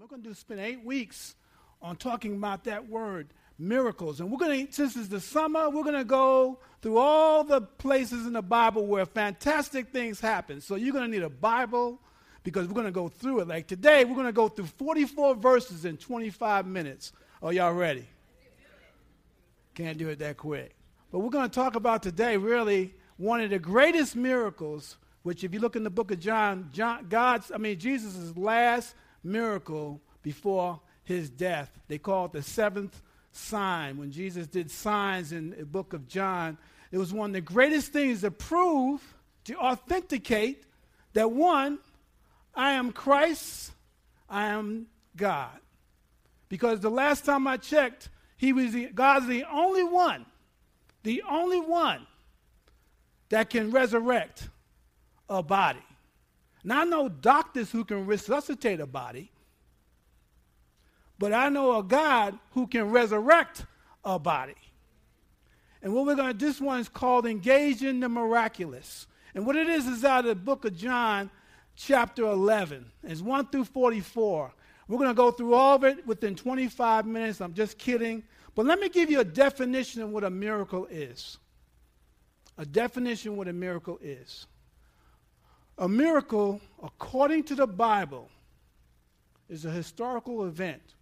We're 0.00 0.08
going 0.08 0.24
to 0.24 0.34
spend 0.34 0.58
eight 0.58 0.84
weeks 0.84 1.36
on 1.80 1.94
talking 1.94 2.34
about 2.34 2.64
that 2.64 2.88
word, 2.88 3.28
miracles. 3.60 4.18
And 4.18 4.28
we're 4.28 4.38
going 4.38 4.66
to, 4.66 4.72
since 4.72 4.96
it's 4.96 5.06
the 5.06 5.20
summer, 5.20 5.70
we're 5.70 5.84
going 5.84 5.94
to 5.94 6.04
go 6.04 6.58
through 6.82 6.98
all 6.98 7.44
the 7.44 7.60
places 7.60 8.26
in 8.26 8.32
the 8.32 8.42
Bible 8.42 8.86
where 8.86 9.06
fantastic 9.06 9.92
things 9.92 10.18
happen. 10.18 10.60
So 10.60 10.74
you're 10.74 10.92
going 10.92 11.08
to 11.08 11.10
need 11.10 11.22
a 11.22 11.30
Bible 11.30 12.00
because 12.42 12.66
we're 12.66 12.74
going 12.74 12.86
to 12.86 12.92
go 12.92 13.06
through 13.06 13.40
it. 13.40 13.48
Like 13.48 13.68
today, 13.68 14.04
we're 14.04 14.16
going 14.16 14.26
to 14.26 14.32
go 14.32 14.48
through 14.48 14.66
44 14.66 15.36
verses 15.36 15.84
in 15.84 15.96
25 15.96 16.66
minutes. 16.66 17.12
Are 17.40 17.52
y'all 17.52 17.72
ready? 17.72 18.08
Can't 19.74 19.96
do 19.96 20.08
it 20.08 20.18
that 20.18 20.38
quick. 20.38 20.74
But 21.12 21.20
we're 21.20 21.30
going 21.30 21.48
to 21.48 21.54
talk 21.54 21.76
about 21.76 22.02
today 22.02 22.36
really 22.36 22.94
one 23.16 23.40
of 23.40 23.50
the 23.50 23.60
greatest 23.60 24.16
miracles, 24.16 24.96
which 25.22 25.44
if 25.44 25.54
you 25.54 25.60
look 25.60 25.76
in 25.76 25.84
the 25.84 25.90
book 25.90 26.10
of 26.10 26.18
John, 26.18 26.70
John 26.72 27.06
God's, 27.08 27.52
I 27.52 27.58
mean, 27.58 27.78
Jesus' 27.78 28.36
last 28.36 28.96
miracle 29.24 30.00
before 30.22 30.80
his 31.04 31.30
death. 31.30 31.70
They 31.88 31.98
call 31.98 32.26
it 32.26 32.32
the 32.32 32.42
seventh 32.42 33.00
sign. 33.32 33.96
When 33.98 34.12
Jesus 34.12 34.46
did 34.46 34.70
signs 34.70 35.32
in 35.32 35.50
the 35.50 35.64
book 35.64 35.92
of 35.92 36.08
John, 36.08 36.58
it 36.92 36.98
was 36.98 37.12
one 37.12 37.30
of 37.30 37.34
the 37.34 37.40
greatest 37.40 37.92
things 37.92 38.20
to 38.20 38.30
prove, 38.30 39.02
to 39.44 39.56
authenticate 39.56 40.64
that 41.14 41.30
one, 41.30 41.78
I 42.54 42.72
am 42.72 42.92
Christ, 42.92 43.72
I 44.28 44.46
am 44.46 44.86
God. 45.16 45.58
Because 46.48 46.80
the 46.80 46.90
last 46.90 47.24
time 47.24 47.46
I 47.46 47.56
checked, 47.56 48.10
he 48.36 48.52
was 48.52 48.72
the, 48.72 48.86
God's 48.86 49.26
the 49.26 49.44
only 49.50 49.84
one, 49.84 50.26
the 51.02 51.22
only 51.28 51.60
one 51.60 52.06
that 53.30 53.50
can 53.50 53.70
resurrect 53.70 54.48
a 55.28 55.42
body. 55.42 55.82
Now, 56.64 56.80
I 56.80 56.84
know 56.84 57.10
doctors 57.10 57.70
who 57.70 57.84
can 57.84 58.06
resuscitate 58.06 58.80
a 58.80 58.86
body, 58.86 59.30
but 61.18 61.32
I 61.32 61.50
know 61.50 61.78
a 61.78 61.82
God 61.82 62.38
who 62.52 62.66
can 62.66 62.90
resurrect 62.90 63.66
a 64.02 64.18
body. 64.18 64.56
And 65.82 65.94
what 65.94 66.06
we're 66.06 66.14
going 66.14 66.32
to, 66.32 66.38
this 66.38 66.62
one 66.62 66.80
is 66.80 66.88
called 66.88 67.26
Engaging 67.26 68.00
the 68.00 68.08
Miraculous. 68.08 69.06
And 69.34 69.46
what 69.46 69.56
it 69.56 69.68
is 69.68 69.86
is 69.86 70.04
out 70.04 70.20
of 70.20 70.28
the 70.28 70.34
book 70.34 70.64
of 70.64 70.74
John, 70.74 71.30
chapter 71.76 72.22
11. 72.22 72.90
It's 73.02 73.20
1 73.20 73.48
through 73.48 73.66
44. 73.66 74.52
We're 74.88 74.98
going 74.98 75.10
to 75.10 75.14
go 75.14 75.30
through 75.30 75.54
all 75.54 75.76
of 75.76 75.84
it 75.84 76.06
within 76.06 76.34
25 76.34 77.04
minutes. 77.04 77.40
I'm 77.42 77.52
just 77.52 77.76
kidding. 77.76 78.22
But 78.54 78.64
let 78.64 78.80
me 78.80 78.88
give 78.88 79.10
you 79.10 79.20
a 79.20 79.24
definition 79.24 80.00
of 80.00 80.10
what 80.10 80.24
a 80.24 80.30
miracle 80.30 80.86
is. 80.90 81.38
A 82.56 82.64
definition 82.64 83.32
of 83.32 83.38
what 83.38 83.48
a 83.48 83.52
miracle 83.52 83.98
is. 84.00 84.46
A 85.78 85.88
miracle, 85.88 86.60
according 86.82 87.44
to 87.44 87.54
the 87.54 87.66
Bible, 87.66 88.28
is 89.48 89.64
a 89.64 89.70
historical 89.70 90.44
event 90.44 90.94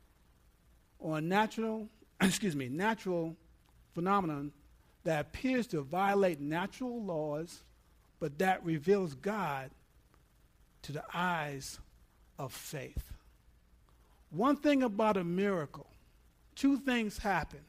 or 0.98 1.18
a 1.18 1.20
natural, 1.20 1.88
excuse 2.20 2.56
me, 2.56 2.68
natural 2.68 3.36
phenomenon 3.94 4.52
that 5.04 5.20
appears 5.20 5.66
to 5.68 5.82
violate 5.82 6.40
natural 6.40 7.02
laws, 7.02 7.64
but 8.18 8.38
that 8.38 8.64
reveals 8.64 9.14
God 9.14 9.70
to 10.82 10.92
the 10.92 11.04
eyes 11.12 11.78
of 12.38 12.52
faith. 12.52 13.12
One 14.30 14.56
thing 14.56 14.82
about 14.82 15.16
a 15.16 15.24
miracle, 15.24 15.88
two 16.54 16.78
things 16.78 17.18
happen. 17.18 17.60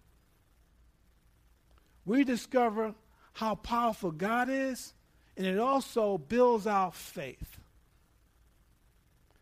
We 2.06 2.24
discover 2.24 2.96
how 3.34 3.56
powerful 3.56 4.12
God 4.12 4.48
is, 4.50 4.94
and 5.38 5.46
it 5.46 5.60
also 5.60 6.18
builds 6.18 6.68
our 6.68 6.92
faith. 6.92 7.58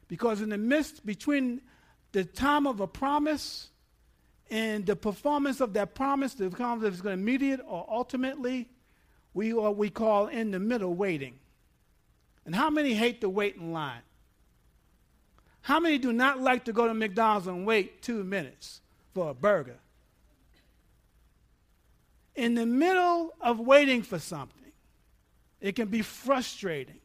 Because 0.07 0.41
in 0.41 0.49
the 0.49 0.57
midst 0.57 1.05
between 1.05 1.61
the 2.11 2.25
time 2.25 2.67
of 2.67 2.79
a 2.79 2.87
promise 2.87 3.69
and 4.49 4.85
the 4.85 4.95
performance 4.95 5.61
of 5.61 5.73
that 5.73 5.95
promise, 5.95 6.33
the 6.33 6.49
promise 6.49 6.93
is 6.93 7.01
going 7.01 7.15
to 7.15 7.21
immediate 7.21 7.61
or 7.65 7.85
ultimately, 7.89 8.67
we 9.33 9.53
what 9.53 9.77
we 9.77 9.89
call 9.89 10.27
in 10.27 10.51
the 10.51 10.59
middle 10.59 10.93
waiting. 10.93 11.35
And 12.45 12.53
how 12.53 12.69
many 12.69 12.93
hate 12.93 13.21
to 13.21 13.29
wait 13.29 13.55
in 13.55 13.71
line? 13.71 14.01
How 15.61 15.79
many 15.79 15.97
do 15.97 16.11
not 16.11 16.41
like 16.41 16.65
to 16.65 16.73
go 16.73 16.87
to 16.87 16.93
McDonald's 16.93 17.47
and 17.47 17.65
wait 17.65 18.01
two 18.01 18.23
minutes 18.23 18.81
for 19.13 19.29
a 19.29 19.33
burger? 19.33 19.77
In 22.35 22.55
the 22.55 22.65
middle 22.65 23.33
of 23.39 23.59
waiting 23.59 24.01
for 24.01 24.17
something, 24.17 24.60
it 25.61 25.75
can 25.75 25.87
be 25.87 26.01
frustrating. 26.01 26.99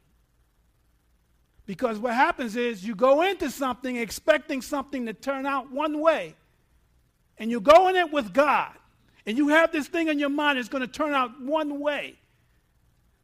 Because 1.66 1.98
what 1.98 2.14
happens 2.14 2.56
is 2.56 2.84
you 2.84 2.94
go 2.94 3.22
into 3.22 3.50
something 3.50 3.96
expecting 3.96 4.62
something 4.62 5.06
to 5.06 5.12
turn 5.12 5.46
out 5.46 5.70
one 5.70 6.00
way, 6.00 6.34
and 7.38 7.50
you 7.50 7.60
go 7.60 7.88
in 7.88 7.96
it 7.96 8.10
with 8.12 8.32
God, 8.32 8.72
and 9.26 9.36
you 9.36 9.48
have 9.48 9.72
this 9.72 9.88
thing 9.88 10.08
in 10.08 10.18
your 10.18 10.30
mind 10.30 10.58
it's 10.58 10.68
going 10.68 10.82
to 10.82 10.88
turn 10.88 11.12
out 11.12 11.40
one 11.42 11.80
way. 11.80 12.16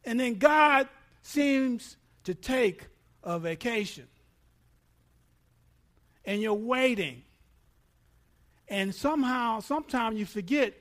And 0.05 0.19
then 0.19 0.35
God 0.35 0.89
seems 1.21 1.95
to 2.25 2.35
take 2.35 2.87
a 3.23 3.39
vacation. 3.39 4.07
And 6.25 6.41
you're 6.41 6.53
waiting. 6.53 7.23
And 8.67 8.93
somehow, 8.93 9.61
sometimes 9.61 10.19
you 10.19 10.25
forget 10.25 10.73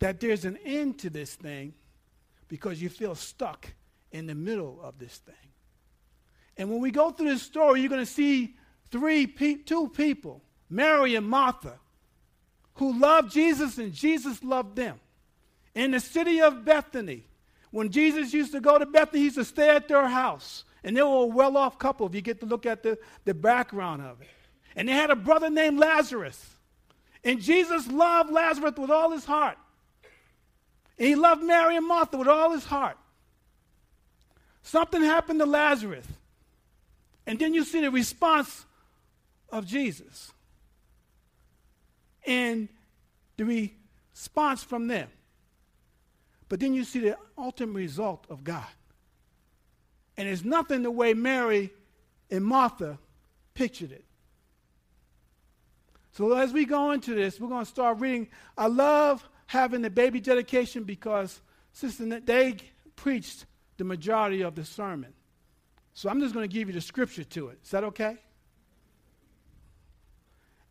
that 0.00 0.18
there's 0.18 0.44
an 0.44 0.58
end 0.64 0.98
to 1.00 1.10
this 1.10 1.34
thing 1.34 1.72
because 2.48 2.82
you 2.82 2.88
feel 2.88 3.14
stuck 3.14 3.72
in 4.14 4.26
the 4.26 4.34
middle 4.34 4.78
of 4.80 4.96
this 4.98 5.18
thing. 5.18 5.34
And 6.56 6.70
when 6.70 6.80
we 6.80 6.92
go 6.92 7.10
through 7.10 7.30
this 7.30 7.42
story, 7.42 7.80
you're 7.80 7.90
going 7.90 8.00
to 8.00 8.10
see 8.10 8.54
three, 8.90 9.26
pe- 9.26 9.56
two 9.56 9.88
people, 9.88 10.40
Mary 10.70 11.16
and 11.16 11.28
Martha, 11.28 11.80
who 12.74 12.96
loved 12.96 13.32
Jesus 13.32 13.76
and 13.76 13.92
Jesus 13.92 14.42
loved 14.44 14.76
them. 14.76 15.00
In 15.74 15.90
the 15.90 15.98
city 15.98 16.40
of 16.40 16.64
Bethany, 16.64 17.26
when 17.72 17.90
Jesus 17.90 18.32
used 18.32 18.52
to 18.52 18.60
go 18.60 18.78
to 18.78 18.86
Bethany, 18.86 19.18
he 19.18 19.24
used 19.24 19.36
to 19.36 19.44
stay 19.44 19.68
at 19.70 19.88
their 19.88 20.06
house. 20.06 20.62
And 20.84 20.96
they 20.96 21.02
were 21.02 21.24
a 21.24 21.26
well 21.26 21.56
off 21.56 21.76
couple 21.76 22.06
if 22.06 22.14
you 22.14 22.20
get 22.20 22.38
to 22.38 22.46
look 22.46 22.66
at 22.66 22.84
the, 22.84 22.96
the 23.24 23.34
background 23.34 24.02
of 24.02 24.20
it. 24.20 24.28
And 24.76 24.88
they 24.88 24.92
had 24.92 25.10
a 25.10 25.16
brother 25.16 25.50
named 25.50 25.80
Lazarus. 25.80 26.54
And 27.24 27.40
Jesus 27.40 27.88
loved 27.88 28.30
Lazarus 28.30 28.74
with 28.78 28.90
all 28.90 29.10
his 29.10 29.24
heart. 29.24 29.58
And 31.00 31.08
he 31.08 31.16
loved 31.16 31.42
Mary 31.42 31.76
and 31.76 31.88
Martha 31.88 32.16
with 32.16 32.28
all 32.28 32.52
his 32.52 32.64
heart. 32.64 32.96
Something 34.64 35.02
happened 35.02 35.40
to 35.40 35.46
Lazarus. 35.46 36.06
And 37.26 37.38
then 37.38 37.52
you 37.52 37.64
see 37.64 37.82
the 37.82 37.90
response 37.90 38.64
of 39.50 39.66
Jesus. 39.66 40.32
And 42.26 42.68
the 43.36 43.70
response 44.14 44.64
from 44.64 44.88
them. 44.88 45.08
But 46.48 46.60
then 46.60 46.72
you 46.72 46.84
see 46.84 47.00
the 47.00 47.18
ultimate 47.36 47.74
result 47.74 48.26
of 48.30 48.42
God. 48.42 48.66
And 50.16 50.26
it's 50.26 50.44
nothing 50.44 50.82
the 50.82 50.90
way 50.90 51.12
Mary 51.12 51.70
and 52.30 52.42
Martha 52.42 52.98
pictured 53.52 53.92
it. 53.92 54.04
So 56.12 56.32
as 56.32 56.54
we 56.54 56.64
go 56.64 56.92
into 56.92 57.14
this, 57.14 57.38
we're 57.38 57.48
going 57.48 57.66
to 57.66 57.70
start 57.70 58.00
reading. 58.00 58.28
I 58.56 58.68
love 58.68 59.28
having 59.46 59.82
the 59.82 59.90
baby 59.90 60.20
dedication 60.20 60.84
because 60.84 61.40
Sister 61.72 62.20
they 62.20 62.56
preached 62.96 63.44
the 63.76 63.84
majority 63.84 64.42
of 64.42 64.54
the 64.54 64.64
sermon. 64.64 65.12
So 65.94 66.08
I'm 66.08 66.20
just 66.20 66.34
going 66.34 66.48
to 66.48 66.52
give 66.52 66.68
you 66.68 66.74
the 66.74 66.80
scripture 66.80 67.24
to 67.24 67.48
it. 67.48 67.58
Is 67.64 67.70
that 67.70 67.84
okay? 67.84 68.18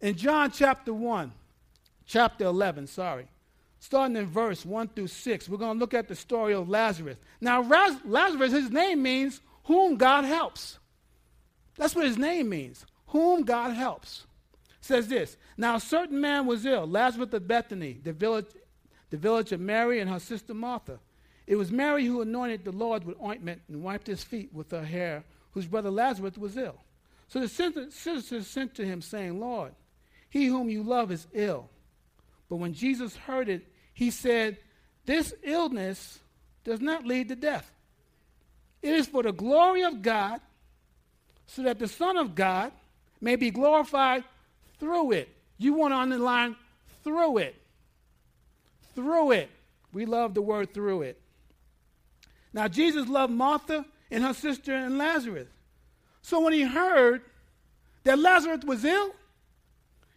In 0.02 0.16
John 0.16 0.52
chapter 0.52 0.94
1, 0.94 1.32
chapter 2.06 2.44
11, 2.46 2.88
sorry, 2.88 3.28
starting 3.80 4.18
in 4.18 4.28
verse 4.28 4.66
1 4.66 4.90
through 4.90 5.08
6, 5.08 5.50
we're 5.50 5.58
going 5.58 5.76
to 5.76 5.80
look 5.80 5.94
at 5.94 6.10
the 6.10 6.16
story 6.16 6.54
of 6.54 6.68
Lazarus. 6.68 7.18
Now, 7.40 7.62
Lazarus, 7.62 8.52
his 8.52 8.70
name 8.70 9.02
means 9.02 9.40
whom 9.64 9.96
God 9.96 10.26
helps. 10.26 10.78
That's 11.78 11.96
what 11.96 12.06
his 12.06 12.18
name 12.18 12.50
means, 12.50 12.86
whom 13.08 13.44
God 13.44 13.72
helps. 13.72 14.26
It 14.82 14.86
says 14.86 15.08
this 15.08 15.38
Now, 15.56 15.76
a 15.76 15.80
certain 15.80 16.20
man 16.20 16.46
was 16.46 16.66
ill, 16.66 16.86
Lazarus 16.86 17.34
of 17.34 17.48
Bethany, 17.48 18.00
the 18.04 18.12
village, 18.12 18.48
the 19.10 19.18
village 19.18 19.54
of 19.54 19.62
Mary 19.62 20.02
and 20.02 20.10
her 20.10 20.20
sister 20.20 20.54
Martha. 20.54 21.00
It 21.46 21.56
was 21.56 21.72
Mary 21.72 22.06
who 22.06 22.22
anointed 22.22 22.64
the 22.64 22.72
Lord 22.72 23.04
with 23.04 23.22
ointment 23.22 23.62
and 23.68 23.84
wiped 23.84 24.08
his 24.08 24.24
feet 24.24 24.54
with 24.54 24.72
her 24.72 24.86
hair, 24.86 25.24
whose 25.52 25.68
brother 25.68 25.92
Lazarus 25.92 26.38
was 26.38 26.58
ill. 26.58 26.80
So 27.28 27.40
the 27.40 27.48
sisters 27.48 28.48
sent 28.48 28.76
to 28.76 28.86
him, 28.86 29.02
saying, 29.02 29.40
Lord, 29.40 29.74
he 30.30 30.46
whom 30.46 30.70
you 30.70 30.84
love 30.84 31.12
is 31.12 31.28
ill. 31.34 31.70
But 32.50 32.58
when 32.58 32.74
Jesus 32.74 33.16
heard 33.16 33.50
it, 33.50 33.68
he 33.94 34.12
said, 34.12 34.58
This 35.06 35.34
illness 35.44 36.20
does 36.64 36.80
not 36.80 37.06
lead 37.06 37.30
to 37.30 37.36
death. 37.36 37.72
It 38.82 38.94
is 38.94 39.08
for 39.08 39.24
the 39.24 39.32
glory 39.32 39.84
of 39.84 40.02
God, 40.02 40.42
so 41.48 41.64
that 41.64 41.80
the 41.80 41.88
Son 41.88 42.18
of 42.18 42.36
God 42.36 42.72
may 43.20 43.36
be 43.36 43.50
glorified 43.50 44.24
through 44.80 45.12
it. 45.14 45.30
You 45.58 45.74
want 45.74 45.94
to 45.94 45.98
underline 45.98 46.56
through 47.04 47.38
it. 47.40 47.56
Through 48.96 49.32
it. 49.32 49.50
We 49.92 50.06
love 50.06 50.34
the 50.34 50.42
word 50.42 50.74
through 50.74 51.04
it. 51.04 51.22
Now, 52.54 52.68
Jesus 52.68 53.08
loved 53.08 53.34
Martha 53.34 53.86
and 54.12 54.24
her 54.24 54.34
sister 54.34 54.74
and 54.74 54.98
Lazarus. 54.98 55.48
So 56.22 56.40
when 56.42 56.54
he 56.54 56.62
heard 56.62 57.22
that 58.04 58.20
Lazarus 58.20 58.64
was 58.64 58.86
ill, 58.86 59.14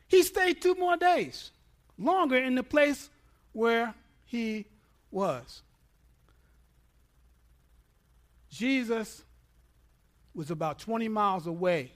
He 0.08 0.22
stayed 0.22 0.62
two 0.62 0.74
more 0.74 0.96
days, 0.96 1.50
longer 1.98 2.36
in 2.36 2.54
the 2.54 2.62
place 2.62 3.10
where 3.52 3.94
he 4.24 4.66
was. 5.10 5.62
Jesus 8.50 9.24
was 10.34 10.50
about 10.50 10.78
20 10.78 11.08
miles 11.08 11.46
away 11.46 11.92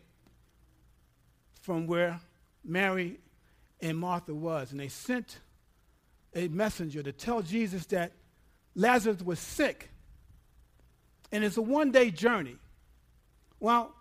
from 1.63 1.87
where 1.87 2.21
Mary 2.65 3.19
and 3.81 3.97
Martha 3.97 4.35
was, 4.35 4.73
and 4.73 4.81
they 4.81 4.89
sent 4.89 5.39
a 6.35 6.49
messenger 6.49 7.03
to 7.03 7.13
tell 7.13 7.43
Jesus 7.43 7.87
that 7.87 8.13
Lazarus 8.75 9.23
was 9.23 9.39
sick. 9.39 9.91
And 11.33 11.45
it's 11.45 11.57
a 11.57 11.63
one 11.63 11.93
day 11.93 12.11
journey. 12.11 12.57
Well, 13.59 13.95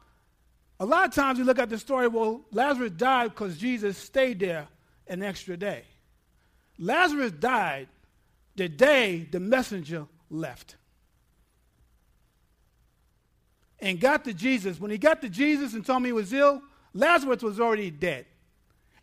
a 0.80 0.86
lot 0.86 1.08
of 1.08 1.14
times 1.14 1.38
we 1.38 1.44
look 1.44 1.60
at 1.60 1.70
the 1.70 1.78
story, 1.78 2.08
well, 2.08 2.42
Lazarus 2.52 2.92
died 2.92 3.32
because 3.32 3.58
Jesus 3.58 3.98
stayed 3.98 4.40
there 4.40 4.68
an 5.08 5.22
extra 5.22 5.58
day. 5.58 5.84
Lazarus 6.78 7.34
died 7.34 7.90
the 8.56 8.70
day 8.70 9.28
the 9.30 9.40
messenger 9.40 10.08
left. 10.30 10.78
And 13.80 14.00
got 14.00 14.26
to 14.26 14.34
Jesus. 14.34 14.80
When 14.80 14.92
he 14.92 14.98
got 14.98 15.22
to 15.22 15.30
Jesus 15.30 15.74
and 15.74 15.86
told 15.86 16.04
me 16.04 16.10
he 16.10 16.14
was 16.14 16.32
ill, 16.34 16.62
Lazarus 16.94 17.42
was 17.42 17.60
already 17.60 17.92
dead. 17.92 18.26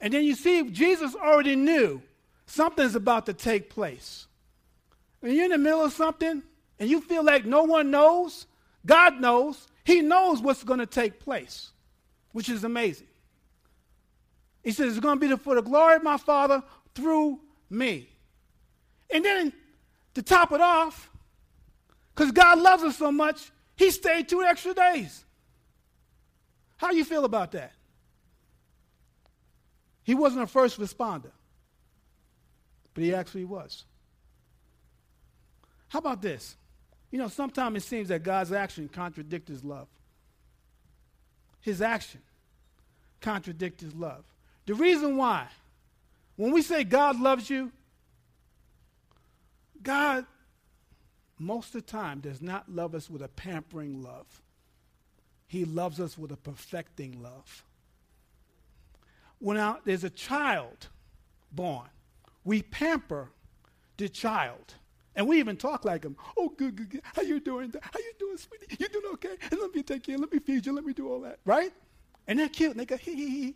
And 0.01 0.13
then 0.13 0.25
you 0.25 0.35
see, 0.35 0.71
Jesus 0.71 1.15
already 1.15 1.57
knew 1.57 2.03
something's 2.47 2.95
about 2.95 3.27
to 3.27 3.33
take 3.33 3.71
place. 3.71 4.27
When 5.21 5.35
you're 5.35 5.47
in 5.47 5.51
the 5.51 5.59
middle 5.59 5.83
of 5.83 5.93
something 5.93 6.43
and 6.79 6.89
you 6.91 7.01
feel 7.01 7.25
like 7.25 7.45
no 7.45 7.65
one 7.65 7.91
knows, 7.91 8.47
God 8.85 9.21
knows. 9.21 9.69
He 9.85 10.01
knows 10.01 10.41
what's 10.41 10.65
going 10.65 10.81
to 10.81 10.87
take 10.87 11.21
place, 11.21 11.71
which 12.33 12.49
is 12.49 12.65
amazing. 12.65 13.07
He 14.63 14.73
says, 14.73 14.93
It's 14.93 15.01
going 15.01 15.21
to 15.21 15.29
be 15.29 15.37
for 15.37 15.55
the 15.55 15.63
glory 15.63 15.97
of 15.97 16.03
my 16.03 16.17
Father 16.17 16.63
through 16.95 17.41
me. 17.71 18.09
And 19.13 19.25
then 19.25 19.53
to 20.15 20.23
top 20.23 20.53
it 20.53 20.61
off, 20.61 21.11
because 22.15 22.33
God 22.33 22.59
loves 22.59 22.83
us 22.83 22.97
so 22.97 23.13
much, 23.13 23.53
he 23.77 23.91
stayed 23.91 24.29
two 24.29 24.43
extra 24.43 24.75
days. 24.75 25.25
How 26.79 26.91
do 26.91 26.97
you 26.97 27.05
feel 27.05 27.25
about 27.25 27.53
that? 27.53 27.73
He 30.03 30.15
wasn't 30.15 30.43
a 30.43 30.47
first 30.47 30.79
responder, 30.79 31.31
but 32.95 33.05
he 33.05 33.15
actually 33.15 33.45
was. 33.45 33.85
How 35.89 35.99
about 35.99 36.23
this? 36.23 36.57
You 37.11 37.19
know, 37.19 37.29
sometimes 37.29 37.77
it 37.77 37.87
seems 37.87 38.09
that 38.09 38.23
God's 38.23 38.53
action 38.53 38.89
contradicts 38.89 39.49
his 39.49 39.65
love. 39.65 39.89
His 41.61 41.81
action 41.81 42.21
contradicts 43.21 43.83
his 43.83 43.95
love. 43.95 44.25
The 44.67 44.75
reason 44.75 45.17
why, 45.17 45.47
when 46.37 46.53
we 46.53 46.63
say 46.63 46.85
God 46.85 47.21
loves 47.21 47.49
you, 47.49 47.73
God, 49.83 50.27
most 51.39 51.69
of 51.69 51.73
the 51.75 51.93
time, 51.93 52.21
does 52.21 52.43
not 52.43 52.69
love 52.69 52.95
us 52.95 53.09
with 53.09 53.23
a 53.23 53.29
pampering 53.29 54.03
love. 54.03 54.27
He 55.47 55.65
loves 55.65 56.01
us 56.01 56.19
with 56.19 56.33
a 56.33 56.37
perfecting 56.37 57.23
love 57.23 57.63
when 59.39 59.77
there's 59.85 60.05
a 60.05 60.11
child 60.11 60.89
born, 61.53 61.89
we 62.45 62.63
pamper 62.63 63.29
the 63.97 64.09
child. 64.09 64.75
And 65.17 65.27
we 65.27 65.39
even 65.39 65.57
talk 65.57 65.85
like 65.85 66.03
them. 66.03 66.17
Oh, 66.37 66.51
good, 66.51 66.77
good, 66.77 66.91
good. 66.91 67.01
How 67.03 67.23
you 67.23 67.41
doing? 67.41 67.73
How 67.81 67.99
you 67.99 68.13
doing, 68.19 68.37
sweetie? 68.37 68.77
You 68.79 68.89
doing 68.89 69.07
okay? 69.15 69.37
And 69.51 69.61
let 69.61 69.75
me 69.75 69.83
take 69.83 70.05
care. 70.05 70.17
Let 70.19 70.33
me 70.33 70.39
feed 70.39 70.65
you. 70.65 70.75
Let 70.75 70.85
me 70.85 70.93
do 70.93 71.11
all 71.11 71.21
that. 71.23 71.41
Right? 71.45 71.73
And 72.29 72.39
they're 72.39 72.49
cute. 72.49 72.71
And 72.71 72.81
they 72.81 72.85
go, 72.85 72.97
hee, 72.97 73.15
hee, 73.15 73.31
hee. 73.31 73.55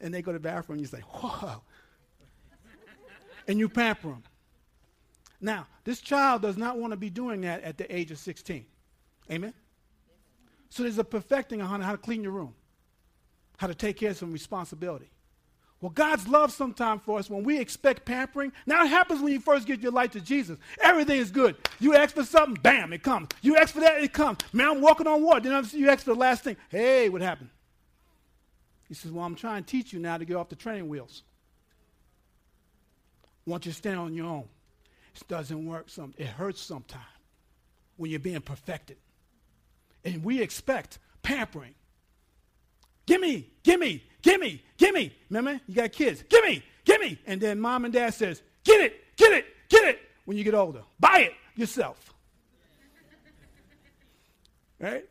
And 0.00 0.14
they 0.14 0.22
go 0.22 0.30
to 0.32 0.38
the 0.38 0.42
bathroom. 0.42 0.78
And 0.78 0.80
you 0.80 0.86
say, 0.86 1.00
whoa. 1.00 1.62
and 3.48 3.58
you 3.58 3.68
pamper 3.68 4.08
them. 4.08 4.22
Now, 5.40 5.66
this 5.84 6.00
child 6.00 6.42
does 6.42 6.58
not 6.58 6.76
want 6.76 6.92
to 6.92 6.98
be 6.98 7.10
doing 7.10 7.40
that 7.40 7.62
at 7.62 7.78
the 7.78 7.92
age 7.94 8.10
of 8.10 8.18
16. 8.18 8.66
Amen? 9.30 9.54
So 10.68 10.82
there's 10.82 10.98
a 10.98 11.04
perfecting 11.04 11.62
on 11.62 11.80
how 11.80 11.92
to 11.92 11.98
clean 11.98 12.22
your 12.22 12.32
room 12.32 12.54
how 13.60 13.66
to 13.66 13.74
take 13.74 13.98
care 13.98 14.08
of 14.08 14.16
some 14.16 14.32
responsibility. 14.32 15.10
Well, 15.80 15.90
God's 15.90 16.28
love 16.28 16.52
sometimes 16.52 17.00
for 17.06 17.18
us 17.18 17.30
when 17.30 17.42
we 17.42 17.58
expect 17.58 18.04
pampering. 18.04 18.52
Now, 18.66 18.84
it 18.84 18.88
happens 18.88 19.22
when 19.22 19.32
you 19.32 19.40
first 19.40 19.66
give 19.66 19.82
your 19.82 19.92
life 19.92 20.10
to 20.10 20.20
Jesus. 20.20 20.58
Everything 20.82 21.18
is 21.18 21.30
good. 21.30 21.56
You 21.78 21.94
ask 21.94 22.14
for 22.14 22.24
something, 22.24 22.60
bam, 22.62 22.92
it 22.92 23.02
comes. 23.02 23.28
You 23.40 23.56
ask 23.56 23.72
for 23.72 23.80
that, 23.80 24.02
it 24.02 24.12
comes. 24.12 24.38
Man, 24.52 24.68
I'm 24.68 24.80
walking 24.82 25.06
on 25.06 25.22
water. 25.22 25.48
Then 25.48 25.66
you 25.72 25.88
ask 25.88 26.04
for 26.04 26.12
the 26.12 26.20
last 26.20 26.44
thing. 26.44 26.56
Hey, 26.68 27.08
what 27.08 27.22
happened? 27.22 27.48
He 28.88 28.94
says, 28.94 29.10
Well, 29.10 29.24
I'm 29.24 29.36
trying 29.36 29.64
to 29.64 29.70
teach 29.70 29.92
you 29.92 30.00
now 30.00 30.18
to 30.18 30.24
get 30.24 30.36
off 30.36 30.48
the 30.50 30.56
training 30.56 30.88
wheels. 30.88 31.22
Want 33.46 33.64
you 33.64 33.72
to 33.72 33.78
stand 33.78 33.98
on 33.98 34.12
your 34.14 34.26
own. 34.26 34.48
It 35.14 35.28
doesn't 35.28 35.64
work. 35.64 35.88
Some, 35.88 36.12
it 36.18 36.26
hurts 36.26 36.60
sometimes 36.60 37.04
when 37.96 38.10
you're 38.10 38.20
being 38.20 38.40
perfected. 38.40 38.98
And 40.04 40.22
we 40.22 40.42
expect 40.42 40.98
pampering 41.22 41.74
Gimme, 43.10 43.44
gimme, 43.64 44.04
gimme, 44.22 44.62
gimme. 44.76 45.12
Remember? 45.28 45.60
You 45.66 45.74
got 45.74 45.90
kids. 45.90 46.22
Gimme, 46.28 46.62
gimme. 46.84 47.18
And 47.26 47.40
then 47.40 47.58
mom 47.58 47.84
and 47.84 47.92
dad 47.92 48.14
says, 48.14 48.40
get 48.62 48.80
it, 48.80 49.16
get 49.16 49.32
it, 49.32 49.46
get 49.68 49.82
it 49.82 49.98
when 50.26 50.36
you 50.36 50.44
get 50.44 50.54
older. 50.54 50.82
Buy 51.00 51.22
it 51.22 51.32
yourself. 51.56 52.14
right? 54.78 55.04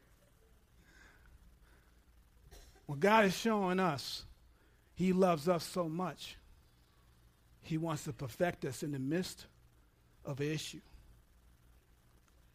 Well, 2.88 2.96
God 2.98 3.26
is 3.26 3.36
showing 3.36 3.82
us 3.82 4.24
He 4.96 5.12
loves 5.12 5.50
us 5.50 5.66
so 5.66 5.90
much. 5.90 6.38
He 7.64 7.78
wants 7.78 8.06
to 8.06 8.14
perfect 8.14 8.64
us 8.64 8.82
in 8.82 8.94
the 8.94 9.00
midst 9.00 9.46
of 10.24 10.40
an 10.40 10.50
issue. 10.50 10.80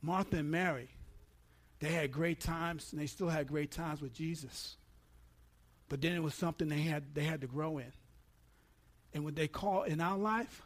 Martha 0.00 0.38
and 0.38 0.50
Mary, 0.50 0.88
they 1.80 1.90
had 1.90 2.12
great 2.12 2.40
times, 2.40 2.92
and 2.92 3.00
they 3.02 3.06
still 3.06 3.28
had 3.28 3.46
great 3.46 3.70
times 3.70 4.00
with 4.00 4.14
Jesus. 4.14 4.78
But 5.94 6.00
then 6.00 6.16
it 6.16 6.22
was 6.24 6.34
something 6.34 6.68
they 6.68 6.80
had, 6.80 7.14
they 7.14 7.22
had 7.22 7.42
to 7.42 7.46
grow 7.46 7.78
in. 7.78 7.92
And 9.14 9.24
what 9.24 9.36
they 9.36 9.46
call 9.46 9.84
in 9.84 10.00
our 10.00 10.18
life, 10.18 10.60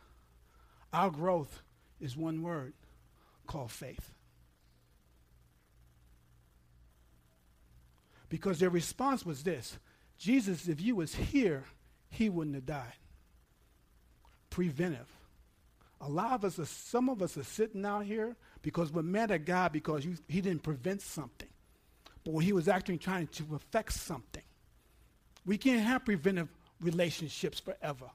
our 0.91 1.11
growth 1.11 1.61
is 2.01 2.17
one 2.17 2.41
word 2.41 2.73
called 3.47 3.71
faith. 3.71 4.15
Because 8.31 8.59
their 8.59 8.71
response 8.71 9.27
was 9.27 9.43
this 9.43 9.77
Jesus, 10.17 10.67
if 10.67 10.81
you 10.81 10.97
was 10.97 11.15
here, 11.15 11.65
he 12.09 12.31
wouldn't 12.31 12.55
have 12.55 12.65
died. 12.65 12.97
Preventive. 14.49 15.15
A 16.01 16.09
lot 16.09 16.33
of 16.33 16.45
us, 16.47 16.59
are, 16.59 16.65
some 16.65 17.11
of 17.11 17.21
us 17.21 17.37
are 17.37 17.45
sitting 17.45 17.85
out 17.85 18.07
here 18.07 18.35
because 18.63 18.91
we're 18.91 19.03
mad 19.03 19.31
at 19.31 19.45
God 19.45 19.73
because 19.73 20.07
you, 20.07 20.17
he 20.27 20.41
didn't 20.41 20.63
prevent 20.63 21.03
something. 21.03 21.51
But 22.25 22.33
when 22.33 22.47
he 22.47 22.55
was 22.55 22.67
actually 22.67 22.97
trying 22.97 23.27
to 23.27 23.45
perfect 23.45 23.93
something. 23.93 24.38
We 25.49 25.57
can't 25.57 25.81
have 25.81 26.05
preventive 26.05 26.49
relationships 26.79 27.59
forever. 27.59 28.11